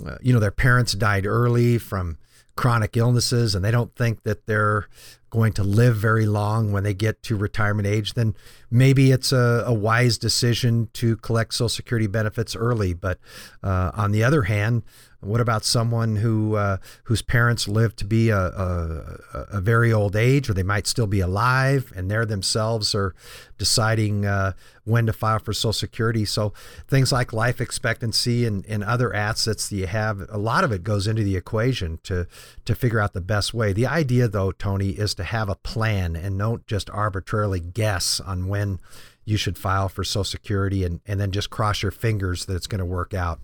uh, 0.04 0.18
you 0.20 0.34
know, 0.34 0.40
their 0.40 0.50
parents 0.50 0.94
died 0.94 1.28
early 1.28 1.78
from 1.78 2.18
chronic 2.56 2.98
illnesses 2.98 3.54
and 3.54 3.64
they 3.64 3.70
don't 3.70 3.96
think 3.96 4.24
that 4.24 4.48
they're 4.48 4.88
going 5.30 5.54
to 5.54 5.64
live 5.64 5.96
very 5.98 6.26
long 6.26 6.72
when 6.72 6.84
they 6.84 6.96
get 6.96 7.22
to 7.22 7.36
retirement 7.36 7.88
age, 7.88 8.14
then 8.16 8.34
maybe 8.72 9.12
it's 9.12 9.32
a, 9.32 9.64
a 9.68 9.74
wise 9.74 10.18
decision 10.18 10.90
to 10.94 11.16
collect 11.18 11.54
Social 11.54 11.70
Security 11.70 12.08
benefits 12.08 12.56
early. 12.56 12.94
But 12.94 13.20
uh, 13.62 13.92
on 13.94 14.12
the 14.12 14.24
other 14.24 14.44
hand, 14.44 14.84
what 15.20 15.42
about 15.42 15.66
someone 15.66 16.18
who 16.18 16.56
uh, 16.56 16.78
whose 17.06 17.24
parents 17.24 17.68
live 17.68 17.96
to 17.96 18.06
be 18.06 18.30
a, 18.30 18.38
a, 18.38 19.20
a, 19.54 19.62
very 19.62 19.92
old 19.92 20.16
age, 20.16 20.48
or 20.48 20.54
they 20.54 20.64
might 20.64 20.86
still 20.86 21.08
be 21.08 21.20
alive, 21.20 21.92
and 21.96 22.10
they're 22.10 22.26
themselves 22.26 22.94
are 22.94 23.16
deciding 23.58 24.28
uh, 24.28 24.54
when 24.84 25.08
to 25.08 25.14
file 25.14 25.40
for 25.40 25.54
Social 25.54 25.74
Security? 25.74 26.24
So 26.24 26.54
things 26.88 27.12
like 27.12 27.34
life 27.34 27.60
expectancy 27.60 28.46
and, 28.46 28.64
and 28.68 28.84
other 28.84 29.12
assets 29.12 29.70
that 29.70 29.76
you 29.76 29.88
have, 29.88 30.24
a 30.30 30.38
lot 30.38 30.64
of 30.64 30.72
it 30.72 30.84
goes 30.84 31.08
into 31.08 31.24
the 31.24 31.36
equation 31.36 32.00
to 32.04 32.28
to 32.66 32.76
figure 32.76 33.00
out 33.00 33.14
the 33.14 33.22
best 33.22 33.56
way. 33.56 33.74
The 33.74 33.88
idea, 33.88 34.28
though, 34.28 34.52
Tony, 34.52 34.92
is 34.92 35.16
to 35.16 35.24
have 35.24 35.50
a 35.50 35.56
plan 35.56 36.16
and 36.16 36.38
don't 36.38 36.66
just 36.68 36.92
arbitrarily 36.92 37.60
guess 37.60 38.20
on 38.20 38.48
when 38.48 38.80
you 39.26 39.36
should 39.36 39.58
file 39.58 39.90
for 39.90 40.04
Social 40.04 40.24
Security 40.24 40.84
and, 40.84 41.02
and 41.08 41.20
then 41.20 41.32
just 41.32 41.50
cross 41.50 41.82
your 41.82 41.92
fingers 41.92 42.46
that 42.46 42.56
it's 42.56 42.68
going 42.68 42.80
to 42.80 42.86
work 42.86 43.16
out. 43.16 43.40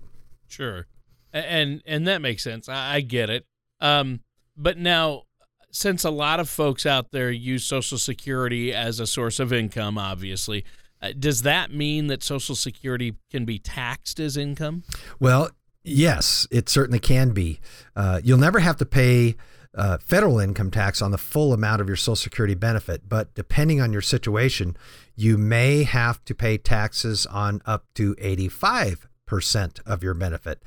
Sure 0.47 0.85
and 1.33 1.81
and 1.85 2.07
that 2.07 2.21
makes 2.21 2.43
sense. 2.43 2.69
I, 2.69 2.95
I 2.95 3.01
get 3.01 3.29
it. 3.29 3.45
Um, 3.81 4.21
but 4.55 4.77
now, 4.77 5.23
since 5.71 6.03
a 6.03 6.09
lot 6.09 6.39
of 6.39 6.49
folks 6.49 6.85
out 6.85 7.11
there 7.11 7.31
use 7.31 7.63
Social 7.63 7.97
Security 7.97 8.73
as 8.73 8.99
a 8.99 9.07
source 9.07 9.39
of 9.39 9.51
income, 9.51 9.97
obviously, 9.97 10.63
uh, 11.01 11.11
does 11.17 11.41
that 11.41 11.73
mean 11.73 12.07
that 12.07 12.23
Social 12.23 12.55
Security 12.55 13.15
can 13.31 13.45
be 13.45 13.57
taxed 13.59 14.19
as 14.19 14.37
income? 14.37 14.83
Well, 15.19 15.49
yes, 15.83 16.47
it 16.51 16.69
certainly 16.69 16.99
can 16.99 17.31
be. 17.31 17.59
Uh, 17.95 18.21
you'll 18.23 18.37
never 18.37 18.59
have 18.59 18.77
to 18.77 18.85
pay. 18.85 19.35
Uh, 19.75 19.97
federal 19.97 20.37
income 20.37 20.69
tax 20.69 21.01
on 21.01 21.09
the 21.09 21.17
full 21.17 21.51
amount 21.51 21.81
of 21.81 21.87
your 21.87 21.95
Social 21.95 22.15
Security 22.15 22.53
benefit, 22.53 23.09
but 23.09 23.33
depending 23.33 23.81
on 23.81 23.91
your 23.91 24.03
situation, 24.03 24.77
you 25.15 25.35
may 25.35 25.81
have 25.81 26.23
to 26.25 26.35
pay 26.35 26.59
taxes 26.59 27.25
on 27.25 27.59
up 27.65 27.83
to 27.95 28.15
85 28.19 29.07
percent 29.33 29.79
of 29.87 30.03
your 30.03 30.13
benefit. 30.13 30.61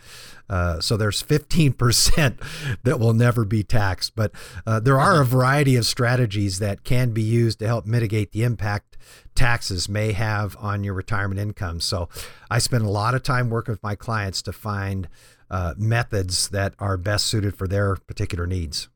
Uh, 0.51 0.81
so 0.81 0.97
there's 0.97 1.23
15% 1.23 2.77
that 2.83 2.99
will 2.99 3.13
never 3.13 3.45
be 3.45 3.63
taxed. 3.63 4.17
But 4.17 4.33
uh, 4.67 4.81
there 4.81 4.99
are 4.99 5.23
a 5.23 5.25
variety 5.25 5.77
of 5.77 5.87
strategies 5.87 6.59
that 6.59 6.83
can 6.83 7.13
be 7.13 7.23
used 7.23 7.61
to 7.61 7.67
help 7.69 7.87
mitigate 7.87 8.33
the 8.33 8.43
impact 8.43 8.97
taxes 9.37 9.89
may 9.89 10.11
have 10.11 10.57
on 10.59 10.83
your 10.83 10.95
retirement 10.95 11.39
income. 11.39 11.79
So 11.79 12.09
I 12.51 12.59
spend 12.59 12.85
a 12.85 12.91
lot 12.91 13.15
of 13.15 13.23
time 13.23 13.51
working 13.51 13.71
with 13.73 13.85
my 13.85 13.95
clients 13.95 14.43
to 14.43 14.53
find 14.53 15.07
uh, 15.49 15.75
methods 15.77 16.49
that 16.49 16.75
are 16.81 16.97
best 16.97 17.27
suited 17.27 17.55
for 17.55 17.69
their 17.69 17.95
particular 17.95 18.49
needs. 18.49 18.89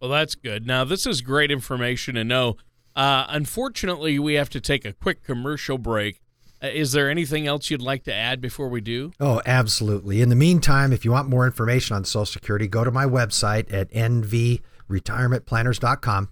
Well, 0.00 0.10
that's 0.10 0.36
good. 0.36 0.66
Now, 0.66 0.84
this 0.84 1.06
is 1.06 1.20
great 1.20 1.50
information 1.50 2.14
to 2.14 2.24
know. 2.24 2.56
Uh, 2.96 3.26
unfortunately, 3.28 4.18
we 4.18 4.34
have 4.34 4.48
to 4.50 4.60
take 4.60 4.86
a 4.86 4.94
quick 4.94 5.22
commercial 5.22 5.76
break. 5.76 6.22
Uh, 6.62 6.68
is 6.68 6.92
there 6.92 7.10
anything 7.10 7.46
else 7.46 7.70
you'd 7.70 7.82
like 7.82 8.04
to 8.04 8.12
add 8.12 8.40
before 8.40 8.68
we 8.68 8.80
do? 8.80 9.12
Oh, 9.20 9.40
absolutely. 9.46 10.20
In 10.22 10.28
the 10.28 10.36
meantime, 10.36 10.92
if 10.92 11.04
you 11.04 11.12
want 11.12 11.28
more 11.28 11.46
information 11.46 11.94
on 11.96 12.04
Social 12.04 12.26
Security, 12.26 12.66
go 12.66 12.82
to 12.84 12.90
my 12.90 13.04
website 13.04 13.72
at 13.72 13.90
nvretirementplanners.com 13.92 16.28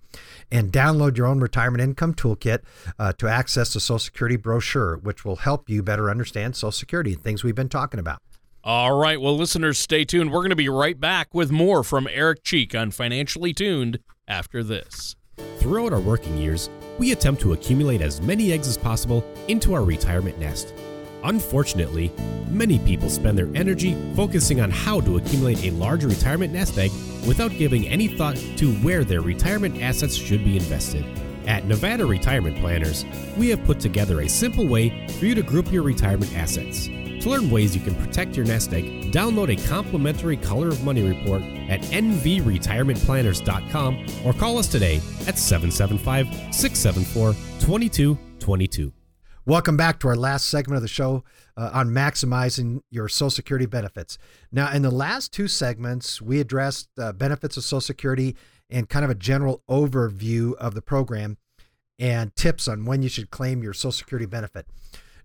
and 0.51 0.73
download 0.73 1.17
your 1.17 1.27
own 1.27 1.41
retirement 1.41 1.83
income 1.83 2.15
toolkit 2.15 2.61
uh, 2.99 3.13
to 3.15 3.29
access 3.29 3.73
the 3.73 3.81
Social 3.81 3.99
Security 3.99 4.37
brochure, 4.37 4.97
which 4.97 5.25
will 5.25 5.37
help 5.37 5.69
you 5.69 5.83
better 5.83 6.11
understand 6.11 6.57
Social 6.57 6.73
Security 6.73 7.13
and 7.13 7.23
things 7.23 7.45
we've 7.45 7.55
been 7.55 7.69
talking 7.69 8.01
about. 8.01 8.21
All 8.65 8.99
right. 8.99 9.21
Well, 9.21 9.37
listeners, 9.37 9.79
stay 9.79 10.05
tuned. 10.05 10.33
We're 10.33 10.41
going 10.41 10.51
to 10.51 10.57
be 10.57 10.69
right 10.69 10.99
back 10.99 11.33
with 11.33 11.53
more 11.53 11.85
from 11.85 12.09
Eric 12.11 12.43
Cheek 12.43 12.75
on 12.75 12.91
Financially 12.91 13.55
Tuned 13.55 14.01
after 14.27 14.65
this. 14.65 15.15
Throughout 15.59 15.93
our 15.93 16.01
working 16.01 16.39
years, 16.39 16.71
we 16.99 17.13
attempt 17.13 17.41
to 17.43 17.53
accumulate 17.53 18.01
as 18.01 18.21
many 18.21 18.53
eggs 18.53 18.69
as 18.69 18.79
possible 18.79 19.25
into 19.49 19.75
our 19.75 19.85
retirement 19.85 20.39
nest. 20.39 20.73
Unfortunately, 21.25 22.13
many 22.49 22.79
people 22.79 23.11
spend 23.11 23.37
their 23.37 23.51
energy 23.55 23.97
focusing 24.15 24.61
on 24.61 24.71
how 24.71 25.01
to 25.01 25.17
accumulate 25.17 25.65
a 25.65 25.73
larger 25.73 26.07
retirement 26.07 26.53
nest 26.53 26.79
egg 26.79 26.93
without 27.27 27.51
giving 27.51 27.89
any 27.89 28.07
thought 28.07 28.37
to 28.57 28.75
where 28.77 29.03
their 29.03 29.23
retirement 29.23 29.83
assets 29.83 30.15
should 30.15 30.45
be 30.45 30.57
invested. 30.57 31.05
At 31.47 31.65
Nevada 31.65 32.07
Retirement 32.07 32.59
Planners, 32.59 33.05
we 33.37 33.49
have 33.51 33.65
put 33.65 33.81
together 33.81 34.21
a 34.21 34.29
simple 34.29 34.67
way 34.67 35.09
for 35.19 35.27
you 35.27 35.35
to 35.35 35.43
group 35.43 35.73
your 35.73 35.83
retirement 35.83 36.33
assets. 36.37 36.89
To 37.27 37.33
learn 37.33 37.51
ways 37.51 37.75
you 37.75 37.83
can 37.83 37.97
protect 37.97 38.37
your 38.37 38.47
nest 38.47 38.73
egg, 38.73 39.11
download 39.11 39.53
a 39.53 39.57
complimentary 39.67 40.37
Color 40.37 40.69
of 40.69 40.85
Money 40.85 41.03
report 41.03 41.43
at 41.69 41.81
nvretirementplanners.com 41.81 44.07
or 44.25 44.33
call 44.33 44.59
us 44.59 44.69
today 44.69 44.99
at 45.27 45.37
775 45.37 46.55
674 46.55 47.33
2222. 47.59 48.93
Welcome 49.45 49.77
back 49.77 49.99
to 49.99 50.07
our 50.07 50.15
last 50.15 50.47
segment 50.47 50.77
of 50.77 50.83
the 50.83 50.89
show 50.89 51.25
uh, 51.57 51.71
on 51.73 51.91
maximizing 51.91 52.83
your 52.93 53.09
Social 53.09 53.31
Security 53.31 53.67
benefits. 53.67 54.19
Now, 54.53 54.71
in 54.71 54.83
the 54.83 54.93
last 54.93 55.33
two 55.33 55.49
segments, 55.49 56.23
we 56.23 56.39
addressed 56.39 56.91
uh, 56.97 57.13
benefits 57.13 57.57
of 57.57 57.65
Social 57.65 57.81
Security 57.81 58.37
and 58.71 58.89
kind 58.89 59.05
of 59.05 59.11
a 59.11 59.17
general 59.17 59.65
overview 59.69 60.55
of 60.59 60.75
the 60.75 60.83
program 60.83 61.39
and 61.99 62.37
tips 62.37 62.69
on 62.69 62.85
when 62.85 63.03
you 63.03 63.09
should 63.09 63.31
claim 63.31 63.65
your 63.65 63.73
Social 63.73 63.91
Security 63.91 64.27
benefit. 64.27 64.69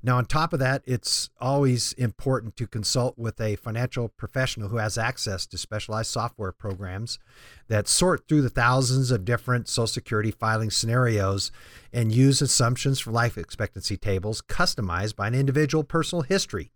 Now, 0.03 0.17
on 0.17 0.25
top 0.25 0.51
of 0.51 0.59
that, 0.59 0.81
it's 0.85 1.29
always 1.39 1.93
important 1.93 2.55
to 2.57 2.65
consult 2.65 3.19
with 3.19 3.39
a 3.39 3.55
financial 3.55 4.09
professional 4.09 4.69
who 4.69 4.77
has 4.77 4.97
access 4.97 5.45
to 5.47 5.57
specialized 5.59 6.09
software 6.09 6.51
programs 6.51 7.19
that 7.67 7.87
sort 7.87 8.27
through 8.27 8.41
the 8.41 8.49
thousands 8.49 9.11
of 9.11 9.25
different 9.25 9.67
Social 9.67 9.85
Security 9.87 10.31
filing 10.31 10.71
scenarios 10.71 11.51
and 11.93 12.11
use 12.11 12.41
assumptions 12.41 12.99
for 12.99 13.11
life 13.11 13.37
expectancy 13.37 13.95
tables 13.95 14.41
customized 14.41 15.15
by 15.15 15.27
an 15.27 15.35
individual 15.35 15.83
personal 15.83 16.23
history. 16.23 16.71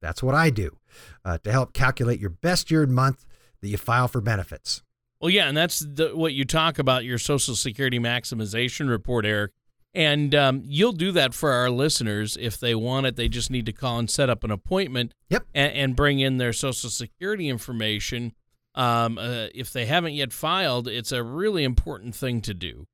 That's 0.00 0.22
what 0.22 0.34
I 0.34 0.50
do 0.50 0.78
uh, 1.24 1.38
to 1.44 1.52
help 1.52 1.72
calculate 1.72 2.18
your 2.18 2.30
best 2.30 2.70
year 2.70 2.82
and 2.82 2.92
month 2.92 3.24
that 3.60 3.68
you 3.68 3.76
file 3.76 4.08
for 4.08 4.20
benefits. 4.20 4.82
Well, 5.20 5.30
yeah, 5.30 5.48
and 5.48 5.56
that's 5.56 5.80
the, 5.80 6.16
what 6.16 6.32
you 6.32 6.44
talk 6.44 6.78
about 6.78 7.04
your 7.04 7.18
Social 7.18 7.54
Security 7.54 7.98
maximization 7.98 8.88
report, 8.88 9.26
Eric. 9.26 9.52
And 9.92 10.34
um, 10.34 10.62
you'll 10.64 10.92
do 10.92 11.10
that 11.12 11.34
for 11.34 11.50
our 11.50 11.68
listeners 11.68 12.36
if 12.40 12.58
they 12.58 12.74
want 12.74 13.06
it. 13.06 13.16
They 13.16 13.28
just 13.28 13.50
need 13.50 13.66
to 13.66 13.72
call 13.72 13.98
and 13.98 14.08
set 14.08 14.30
up 14.30 14.44
an 14.44 14.50
appointment. 14.50 15.14
Yep. 15.30 15.46
And, 15.54 15.72
and 15.72 15.96
bring 15.96 16.20
in 16.20 16.38
their 16.38 16.52
Social 16.52 16.90
Security 16.90 17.48
information. 17.48 18.32
Um, 18.74 19.18
uh, 19.18 19.46
if 19.54 19.72
they 19.72 19.86
haven't 19.86 20.12
yet 20.12 20.32
filed, 20.32 20.86
it's 20.86 21.10
a 21.10 21.24
really 21.24 21.64
important 21.64 22.14
thing 22.14 22.40
to 22.42 22.54
do. 22.54 22.86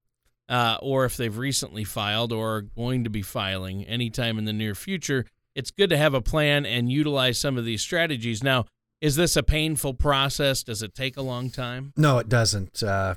Uh, 0.48 0.78
or 0.80 1.04
if 1.04 1.16
they've 1.16 1.36
recently 1.36 1.84
filed 1.84 2.32
or 2.32 2.56
are 2.56 2.62
going 2.62 3.04
to 3.04 3.10
be 3.10 3.20
filing 3.20 3.84
anytime 3.84 4.38
in 4.38 4.44
the 4.44 4.52
near 4.52 4.74
future, 4.74 5.26
it's 5.54 5.70
good 5.70 5.90
to 5.90 5.96
have 5.96 6.14
a 6.14 6.22
plan 6.22 6.64
and 6.64 6.90
utilize 6.90 7.38
some 7.38 7.58
of 7.58 7.64
these 7.64 7.82
strategies. 7.82 8.42
Now, 8.42 8.64
is 9.00 9.16
this 9.16 9.36
a 9.36 9.42
painful 9.42 9.94
process? 9.94 10.62
Does 10.62 10.82
it 10.82 10.94
take 10.94 11.16
a 11.16 11.22
long 11.22 11.50
time? 11.50 11.92
No, 11.96 12.18
it 12.18 12.28
doesn't. 12.28 12.82
Uh, 12.82 13.14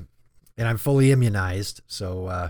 and 0.60 0.67
I'm 0.67 0.78
fully 0.78 1.10
immunized, 1.10 1.80
so 1.88 2.28
uh, 2.28 2.50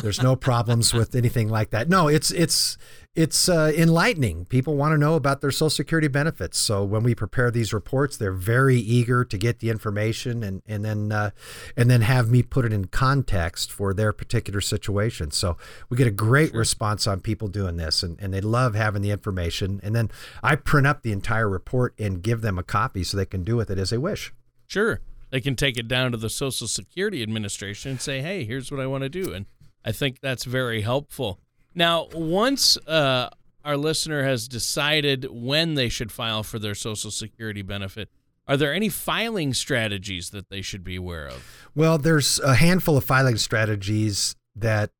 there's 0.00 0.22
no 0.22 0.36
problems 0.36 0.94
with 0.94 1.16
anything 1.16 1.48
like 1.48 1.70
that. 1.70 1.88
No, 1.88 2.06
it's 2.06 2.30
it's 2.30 2.78
it's 3.16 3.48
uh, 3.48 3.72
enlightening. 3.76 4.44
People 4.44 4.76
want 4.76 4.92
to 4.92 4.96
know 4.96 5.14
about 5.14 5.40
their 5.40 5.50
Social 5.50 5.70
Security 5.70 6.06
benefits. 6.06 6.56
So 6.56 6.84
when 6.84 7.02
we 7.02 7.16
prepare 7.16 7.50
these 7.50 7.72
reports, 7.72 8.16
they're 8.16 8.30
very 8.30 8.76
eager 8.76 9.24
to 9.24 9.36
get 9.36 9.58
the 9.58 9.70
information 9.70 10.44
and 10.44 10.62
and 10.68 10.84
then 10.84 11.10
uh, 11.10 11.30
and 11.76 11.90
then 11.90 12.02
have 12.02 12.30
me 12.30 12.44
put 12.44 12.64
it 12.64 12.72
in 12.72 12.84
context 12.86 13.72
for 13.72 13.92
their 13.92 14.12
particular 14.12 14.60
situation. 14.60 15.32
So 15.32 15.56
we 15.90 15.96
get 15.96 16.06
a 16.06 16.12
great 16.12 16.50
sure. 16.50 16.60
response 16.60 17.08
on 17.08 17.20
people 17.20 17.48
doing 17.48 17.76
this, 17.76 18.04
and, 18.04 18.20
and 18.20 18.32
they 18.32 18.40
love 18.40 18.76
having 18.76 19.02
the 19.02 19.10
information. 19.10 19.80
And 19.82 19.96
then 19.96 20.12
I 20.44 20.54
print 20.54 20.86
up 20.86 21.02
the 21.02 21.10
entire 21.10 21.48
report 21.48 21.92
and 21.98 22.22
give 22.22 22.40
them 22.40 22.56
a 22.56 22.62
copy 22.62 23.02
so 23.02 23.16
they 23.16 23.26
can 23.26 23.42
do 23.42 23.56
with 23.56 23.68
it 23.68 23.78
as 23.78 23.90
they 23.90 23.98
wish. 23.98 24.32
Sure 24.68 25.00
they 25.30 25.40
can 25.40 25.56
take 25.56 25.76
it 25.76 25.88
down 25.88 26.12
to 26.12 26.16
the 26.16 26.30
Social 26.30 26.66
Security 26.66 27.22
Administration 27.22 27.92
and 27.92 28.00
say, 28.00 28.20
"Hey, 28.20 28.44
here's 28.44 28.70
what 28.70 28.80
I 28.80 28.86
want 28.86 29.02
to 29.02 29.08
do," 29.08 29.32
and 29.32 29.46
I 29.84 29.92
think 29.92 30.20
that's 30.20 30.44
very 30.44 30.82
helpful. 30.82 31.40
Now, 31.74 32.08
once 32.12 32.76
uh, 32.86 33.30
our 33.64 33.76
listener 33.76 34.24
has 34.24 34.48
decided 34.48 35.26
when 35.30 35.74
they 35.74 35.88
should 35.88 36.10
file 36.10 36.42
for 36.42 36.58
their 36.58 36.74
Social 36.74 37.10
Security 37.10 37.62
benefit, 37.62 38.08
are 38.46 38.56
there 38.56 38.72
any 38.72 38.88
filing 38.88 39.52
strategies 39.52 40.30
that 40.30 40.48
they 40.48 40.62
should 40.62 40.82
be 40.82 40.96
aware 40.96 41.26
of? 41.26 41.44
Well, 41.74 41.98
there's 41.98 42.40
a 42.40 42.54
handful 42.54 42.96
of 42.96 43.04
filing 43.04 43.36
strategies 43.36 44.34
that 44.56 44.90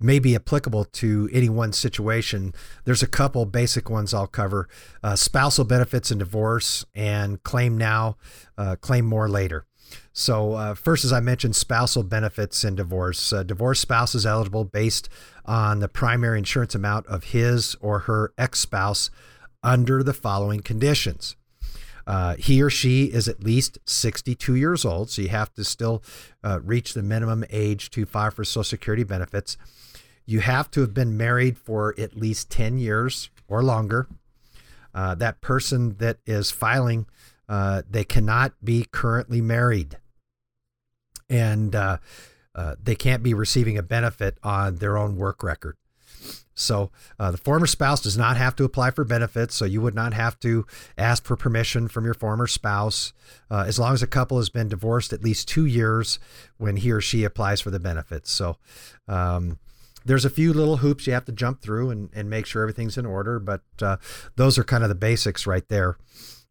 may 0.00 0.18
be 0.18 0.34
applicable 0.34 0.84
to 0.86 1.28
any 1.32 1.48
one 1.48 1.72
situation. 1.72 2.52
There's 2.84 3.02
a 3.02 3.06
couple 3.06 3.44
basic 3.46 3.88
ones 3.88 4.12
I'll 4.12 4.26
cover 4.26 4.68
uh, 5.02 5.16
spousal 5.16 5.64
benefits 5.64 6.10
and 6.10 6.18
divorce, 6.18 6.84
and 6.94 7.42
claim 7.42 7.78
now, 7.78 8.16
uh, 8.58 8.76
claim 8.76 9.04
more 9.04 9.28
later. 9.28 9.66
So, 10.16 10.52
uh, 10.52 10.74
first, 10.74 11.04
as 11.04 11.12
I 11.12 11.18
mentioned, 11.18 11.56
spousal 11.56 12.04
benefits 12.04 12.62
and 12.62 12.76
divorce. 12.76 13.32
Uh, 13.32 13.42
divorced 13.42 13.82
spouse 13.82 14.14
is 14.14 14.24
eligible 14.24 14.64
based 14.64 15.08
on 15.44 15.80
the 15.80 15.88
primary 15.88 16.38
insurance 16.38 16.72
amount 16.72 17.08
of 17.08 17.24
his 17.24 17.74
or 17.80 18.00
her 18.00 18.32
ex 18.38 18.60
spouse 18.60 19.10
under 19.64 20.04
the 20.04 20.12
following 20.12 20.60
conditions. 20.60 21.34
Uh, 22.06 22.36
he 22.36 22.62
or 22.62 22.70
she 22.70 23.06
is 23.06 23.26
at 23.26 23.42
least 23.42 23.78
62 23.86 24.54
years 24.54 24.84
old, 24.84 25.10
so 25.10 25.20
you 25.20 25.30
have 25.30 25.52
to 25.54 25.64
still 25.64 26.00
uh, 26.44 26.60
reach 26.62 26.94
the 26.94 27.02
minimum 27.02 27.44
age 27.50 27.90
to 27.90 28.06
file 28.06 28.30
for 28.30 28.44
Social 28.44 28.62
Security 28.62 29.02
benefits. 29.02 29.56
You 30.26 30.40
have 30.40 30.70
to 30.72 30.80
have 30.82 30.94
been 30.94 31.16
married 31.16 31.58
for 31.58 31.92
at 31.98 32.16
least 32.16 32.50
10 32.50 32.78
years 32.78 33.30
or 33.48 33.64
longer. 33.64 34.06
Uh, 34.94 35.16
that 35.16 35.40
person 35.40 35.96
that 35.96 36.18
is 36.24 36.52
filing, 36.52 37.06
uh, 37.48 37.82
they 37.90 38.04
cannot 38.04 38.52
be 38.62 38.86
currently 38.92 39.40
married. 39.40 39.96
And 41.28 41.74
uh, 41.74 41.98
uh, 42.54 42.76
they 42.82 42.94
can't 42.94 43.22
be 43.22 43.34
receiving 43.34 43.78
a 43.78 43.82
benefit 43.82 44.38
on 44.42 44.76
their 44.76 44.96
own 44.96 45.16
work 45.16 45.42
record. 45.42 45.76
So 46.54 46.90
uh, 47.18 47.32
the 47.32 47.36
former 47.36 47.66
spouse 47.66 48.00
does 48.00 48.16
not 48.16 48.36
have 48.36 48.54
to 48.56 48.64
apply 48.64 48.92
for 48.92 49.04
benefits, 49.04 49.54
so 49.54 49.64
you 49.64 49.80
would 49.80 49.94
not 49.94 50.14
have 50.14 50.38
to 50.40 50.66
ask 50.96 51.24
for 51.24 51.36
permission 51.36 51.88
from 51.88 52.04
your 52.04 52.14
former 52.14 52.46
spouse 52.46 53.12
uh, 53.50 53.64
as 53.66 53.78
long 53.78 53.92
as 53.92 54.02
a 54.02 54.06
couple 54.06 54.36
has 54.36 54.50
been 54.50 54.68
divorced 54.68 55.12
at 55.12 55.24
least 55.24 55.48
two 55.48 55.66
years 55.66 56.18
when 56.56 56.76
he 56.76 56.92
or 56.92 57.00
she 57.00 57.24
applies 57.24 57.60
for 57.60 57.70
the 57.70 57.80
benefits. 57.80 58.30
So 58.30 58.56
um, 59.08 59.58
there's 60.04 60.24
a 60.24 60.30
few 60.30 60.52
little 60.52 60.78
hoops 60.78 61.06
you 61.06 61.12
have 61.12 61.24
to 61.24 61.32
jump 61.32 61.60
through 61.60 61.90
and, 61.90 62.10
and 62.14 62.30
make 62.30 62.46
sure 62.46 62.62
everything's 62.62 62.96
in 62.96 63.06
order, 63.06 63.40
but 63.40 63.62
uh, 63.82 63.96
those 64.36 64.56
are 64.56 64.64
kind 64.64 64.84
of 64.84 64.88
the 64.88 64.94
basics 64.94 65.46
right 65.46 65.68
there. 65.68 65.96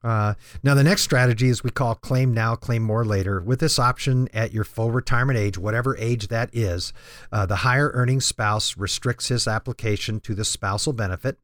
Uh, 0.03 0.33
now, 0.63 0.75
the 0.75 0.83
next 0.83 1.03
strategy 1.03 1.47
is 1.47 1.63
we 1.63 1.69
call 1.69 1.95
claim 1.95 2.33
now, 2.33 2.55
claim 2.55 2.83
more 2.83 3.05
later. 3.05 3.41
With 3.41 3.59
this 3.59 3.79
option 3.79 4.27
at 4.33 4.51
your 4.51 4.65
full 4.65 4.91
retirement 4.91 5.39
age, 5.39 5.57
whatever 5.57 5.97
age 5.97 6.27
that 6.27 6.49
is, 6.51 6.91
uh, 7.31 7.45
the 7.45 7.57
higher 7.57 7.91
earning 7.93 8.19
spouse 8.19 8.75
restricts 8.77 9.29
his 9.29 9.47
application 9.47 10.19
to 10.21 10.35
the 10.35 10.45
spousal 10.45 10.93
benefit. 10.93 11.37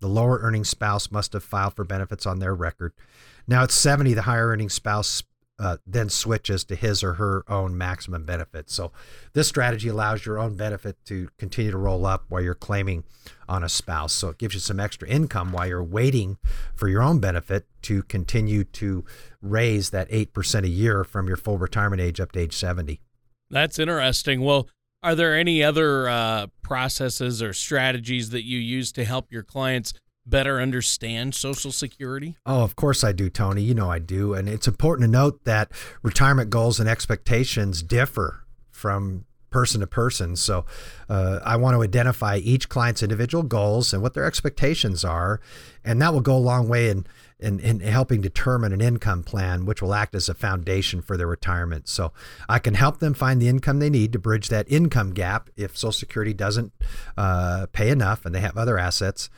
The 0.00 0.08
lower 0.08 0.38
earning 0.38 0.64
spouse 0.64 1.10
must 1.10 1.32
have 1.32 1.42
filed 1.42 1.74
for 1.74 1.84
benefits 1.84 2.26
on 2.26 2.38
their 2.38 2.54
record. 2.54 2.92
Now, 3.48 3.62
at 3.62 3.70
70, 3.70 4.14
the 4.14 4.22
higher 4.22 4.48
earning 4.48 4.68
spouse 4.68 5.22
uh, 5.58 5.78
then 5.86 6.08
switches 6.08 6.64
to 6.64 6.74
his 6.74 7.02
or 7.02 7.14
her 7.14 7.44
own 7.48 7.76
maximum 7.76 8.24
benefit. 8.24 8.70
So, 8.70 8.92
this 9.32 9.48
strategy 9.48 9.88
allows 9.88 10.26
your 10.26 10.38
own 10.38 10.56
benefit 10.56 10.96
to 11.06 11.28
continue 11.38 11.70
to 11.70 11.78
roll 11.78 12.04
up 12.04 12.24
while 12.28 12.42
you're 12.42 12.54
claiming 12.54 13.04
on 13.48 13.64
a 13.64 13.68
spouse. 13.68 14.12
So, 14.12 14.28
it 14.28 14.38
gives 14.38 14.54
you 14.54 14.60
some 14.60 14.80
extra 14.80 15.08
income 15.08 15.52
while 15.52 15.66
you're 15.66 15.82
waiting 15.82 16.36
for 16.74 16.88
your 16.88 17.02
own 17.02 17.20
benefit 17.20 17.66
to 17.82 18.02
continue 18.02 18.64
to 18.64 19.04
raise 19.40 19.90
that 19.90 20.10
8% 20.10 20.64
a 20.64 20.68
year 20.68 21.04
from 21.04 21.26
your 21.26 21.36
full 21.36 21.58
retirement 21.58 22.02
age 22.02 22.20
up 22.20 22.32
to 22.32 22.40
age 22.40 22.54
70. 22.54 23.00
That's 23.50 23.78
interesting. 23.78 24.40
Well, 24.40 24.68
are 25.02 25.14
there 25.14 25.36
any 25.36 25.62
other 25.62 26.08
uh, 26.08 26.46
processes 26.62 27.42
or 27.42 27.52
strategies 27.52 28.30
that 28.30 28.44
you 28.44 28.58
use 28.58 28.90
to 28.92 29.04
help 29.04 29.30
your 29.30 29.44
clients 29.44 29.92
better 30.26 30.60
understand 30.60 31.34
Social 31.34 31.72
Security? 31.72 32.36
Oh, 32.44 32.62
of 32.62 32.76
course 32.76 33.04
I 33.04 33.12
do, 33.12 33.30
Tony. 33.30 33.62
You 33.62 33.74
know 33.74 33.90
I 33.90 33.98
do. 33.98 34.34
And 34.34 34.48
it's 34.48 34.68
important 34.68 35.06
to 35.06 35.10
note 35.10 35.44
that 35.44 35.70
retirement 36.02 36.50
goals 36.50 36.80
and 36.80 36.88
expectations 36.88 37.82
differ 37.82 38.44
from 38.70 39.24
person 39.50 39.80
to 39.80 39.86
person. 39.86 40.36
So 40.36 40.66
uh, 41.08 41.38
I 41.44 41.56
want 41.56 41.76
to 41.76 41.82
identify 41.82 42.36
each 42.36 42.68
client's 42.68 43.02
individual 43.02 43.42
goals 43.42 43.94
and 43.94 44.02
what 44.02 44.12
their 44.12 44.24
expectations 44.24 45.04
are. 45.04 45.40
And 45.84 46.02
that 46.02 46.12
will 46.12 46.20
go 46.20 46.36
a 46.36 46.38
long 46.38 46.68
way 46.68 46.90
in, 46.90 47.06
in, 47.38 47.60
in 47.60 47.80
helping 47.80 48.20
determine 48.20 48.72
an 48.72 48.80
income 48.80 49.22
plan, 49.22 49.64
which 49.64 49.80
will 49.80 49.94
act 49.94 50.14
as 50.14 50.28
a 50.28 50.34
foundation 50.34 51.00
for 51.00 51.16
their 51.16 51.28
retirement. 51.28 51.88
So 51.88 52.12
I 52.48 52.58
can 52.58 52.74
help 52.74 52.98
them 52.98 53.14
find 53.14 53.40
the 53.40 53.48
income 53.48 53.78
they 53.78 53.88
need 53.88 54.12
to 54.12 54.18
bridge 54.18 54.48
that 54.48 54.70
income 54.70 55.14
gap 55.14 55.48
if 55.56 55.76
Social 55.76 55.92
Security 55.92 56.34
doesn't 56.34 56.72
uh, 57.16 57.66
pay 57.72 57.88
enough 57.90 58.26
and 58.26 58.34
they 58.34 58.40
have 58.40 58.58
other 58.58 58.76
assets 58.76 59.30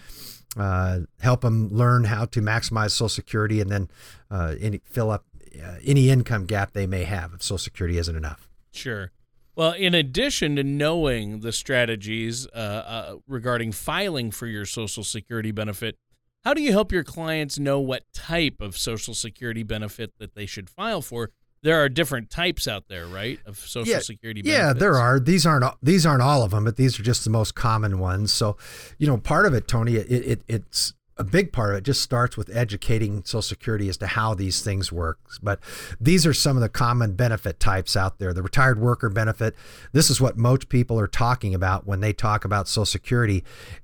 uh, 0.56 1.00
help 1.20 1.42
them 1.42 1.68
learn 1.68 2.04
how 2.04 2.24
to 2.26 2.40
maximize 2.40 2.90
Social 2.90 3.08
Security 3.08 3.60
and 3.60 3.70
then 3.70 3.90
uh, 4.30 4.54
any, 4.60 4.80
fill 4.84 5.10
up 5.10 5.24
uh, 5.62 5.76
any 5.84 6.10
income 6.10 6.46
gap 6.46 6.72
they 6.72 6.86
may 6.86 7.04
have 7.04 7.32
if 7.34 7.42
Social 7.42 7.58
Security 7.58 7.98
isn't 7.98 8.16
enough. 8.16 8.48
Sure. 8.72 9.12
Well, 9.56 9.72
in 9.72 9.92
addition 9.92 10.54
to 10.56 10.62
knowing 10.62 11.40
the 11.40 11.52
strategies 11.52 12.46
uh, 12.48 12.58
uh, 12.58 13.16
regarding 13.26 13.72
filing 13.72 14.30
for 14.30 14.46
your 14.46 14.64
Social 14.64 15.02
Security 15.02 15.50
benefit, 15.50 15.96
how 16.44 16.54
do 16.54 16.62
you 16.62 16.70
help 16.70 16.92
your 16.92 17.02
clients 17.02 17.58
know 17.58 17.80
what 17.80 18.04
type 18.14 18.60
of 18.60 18.78
Social 18.78 19.14
Security 19.14 19.64
benefit 19.64 20.12
that 20.18 20.34
they 20.34 20.46
should 20.46 20.70
file 20.70 21.02
for 21.02 21.32
there 21.62 21.82
are 21.82 21.88
different 21.88 22.30
types 22.30 22.68
out 22.68 22.88
there, 22.88 23.06
right, 23.06 23.38
of 23.46 23.58
Social 23.58 23.92
yeah, 23.92 23.98
Security 24.00 24.42
benefits. 24.42 24.66
Yeah, 24.66 24.72
there 24.72 24.96
are. 24.96 25.18
These 25.18 25.46
aren't 25.46 25.64
these 25.82 26.06
aren't 26.06 26.22
all 26.22 26.42
of 26.42 26.52
them, 26.52 26.64
but 26.64 26.76
these 26.76 26.98
are 26.98 27.02
just 27.02 27.24
the 27.24 27.30
most 27.30 27.54
common 27.54 27.98
ones. 27.98 28.32
So, 28.32 28.56
you 28.98 29.06
know, 29.06 29.18
part 29.18 29.46
of 29.46 29.54
it, 29.54 29.66
Tony, 29.66 29.96
it, 29.96 30.10
it 30.10 30.42
it's 30.48 30.94
a 31.18 31.24
big 31.24 31.52
part 31.52 31.70
of 31.70 31.78
it 31.78 31.84
just 31.84 32.00
starts 32.00 32.36
with 32.36 32.54
educating 32.54 33.24
Social 33.24 33.42
Security 33.42 33.88
as 33.88 33.96
to 33.98 34.06
how 34.06 34.34
these 34.34 34.62
things 34.62 34.92
work. 34.92 35.18
But 35.42 35.58
these 36.00 36.24
are 36.24 36.32
some 36.32 36.56
of 36.56 36.62
the 36.62 36.68
common 36.68 37.14
benefit 37.14 37.58
types 37.58 37.96
out 37.96 38.18
there. 38.18 38.32
The 38.32 38.42
retired 38.42 38.80
worker 38.80 39.08
benefit, 39.08 39.56
this 39.92 40.10
is 40.10 40.20
what 40.20 40.38
most 40.38 40.68
people 40.68 40.98
are 41.00 41.08
talking 41.08 41.54
about 41.54 41.86
when 41.86 42.00
they 42.00 42.12
talk 42.12 42.44
about 42.44 42.68
Social 42.68 42.86
Security. 42.86 43.42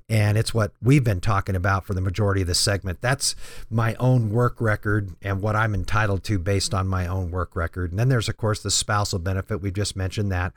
And 0.09 0.39
it's 0.39 0.55
what 0.55 0.73
we've 0.81 1.03
been 1.03 1.21
talking 1.21 1.57
about 1.57 1.85
for 1.85 1.95
the 1.95 2.01
majority 2.01 2.43
of 2.43 2.47
the 2.47 2.55
segment. 2.55 3.01
That's 3.01 3.35
my 3.69 3.95
own 3.95 4.31
work 4.31 4.61
record 4.61 5.17
and 5.23 5.43
what 5.43 5.57
I'm 5.57 5.75
entitled 5.75 6.23
to 6.25 6.39
based 6.39 6.73
on 6.73 6.87
my 6.87 7.07
own 7.07 7.31
work 7.31 7.57
record. 7.57 7.91
And 7.91 7.99
then 7.99 8.11
there's, 8.11 8.29
of 8.29 8.37
course, 8.37 8.63
the 8.63 8.71
spousal 8.71 9.19
benefit. 9.19 9.61
We've 9.61 9.73
just 9.73 9.97
mentioned 9.97 10.31
that, 10.31 10.53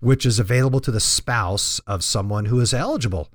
which 0.00 0.24
is 0.24 0.38
available 0.38 0.80
to 0.80 0.90
the 0.90 1.00
spouse 1.00 1.78
of 1.80 2.02
someone 2.02 2.46
who 2.46 2.60
is 2.60 2.72
eligible 2.72 3.28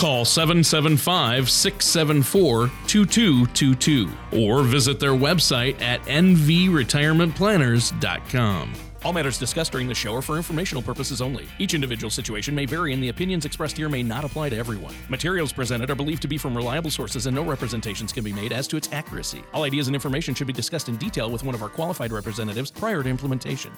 Call 0.00 0.24
775 0.24 1.50
674 1.50 2.68
2222 2.86 4.08
or 4.32 4.62
visit 4.62 4.98
their 4.98 5.12
website 5.12 5.78
at 5.82 6.00
nvretirementplanners.com. 6.04 8.72
All 9.04 9.12
matters 9.12 9.38
discussed 9.38 9.72
during 9.72 9.88
the 9.88 9.94
show 9.94 10.14
are 10.14 10.22
for 10.22 10.38
informational 10.38 10.82
purposes 10.82 11.20
only. 11.20 11.44
Each 11.58 11.74
individual 11.74 12.10
situation 12.10 12.54
may 12.54 12.64
vary, 12.64 12.94
and 12.94 13.02
the 13.02 13.10
opinions 13.10 13.44
expressed 13.44 13.76
here 13.76 13.90
may 13.90 14.02
not 14.02 14.24
apply 14.24 14.48
to 14.48 14.56
everyone. 14.56 14.94
Materials 15.10 15.52
presented 15.52 15.90
are 15.90 15.94
believed 15.94 16.22
to 16.22 16.28
be 16.28 16.38
from 16.38 16.56
reliable 16.56 16.90
sources, 16.90 17.26
and 17.26 17.36
no 17.36 17.42
representations 17.42 18.10
can 18.10 18.24
be 18.24 18.32
made 18.32 18.54
as 18.54 18.66
to 18.68 18.78
its 18.78 18.90
accuracy. 18.92 19.44
All 19.52 19.64
ideas 19.64 19.88
and 19.88 19.94
information 19.94 20.34
should 20.34 20.46
be 20.46 20.54
discussed 20.54 20.88
in 20.88 20.96
detail 20.96 21.30
with 21.30 21.44
one 21.44 21.54
of 21.54 21.62
our 21.62 21.68
qualified 21.68 22.10
representatives 22.10 22.70
prior 22.70 23.02
to 23.02 23.08
implementation. 23.10 23.72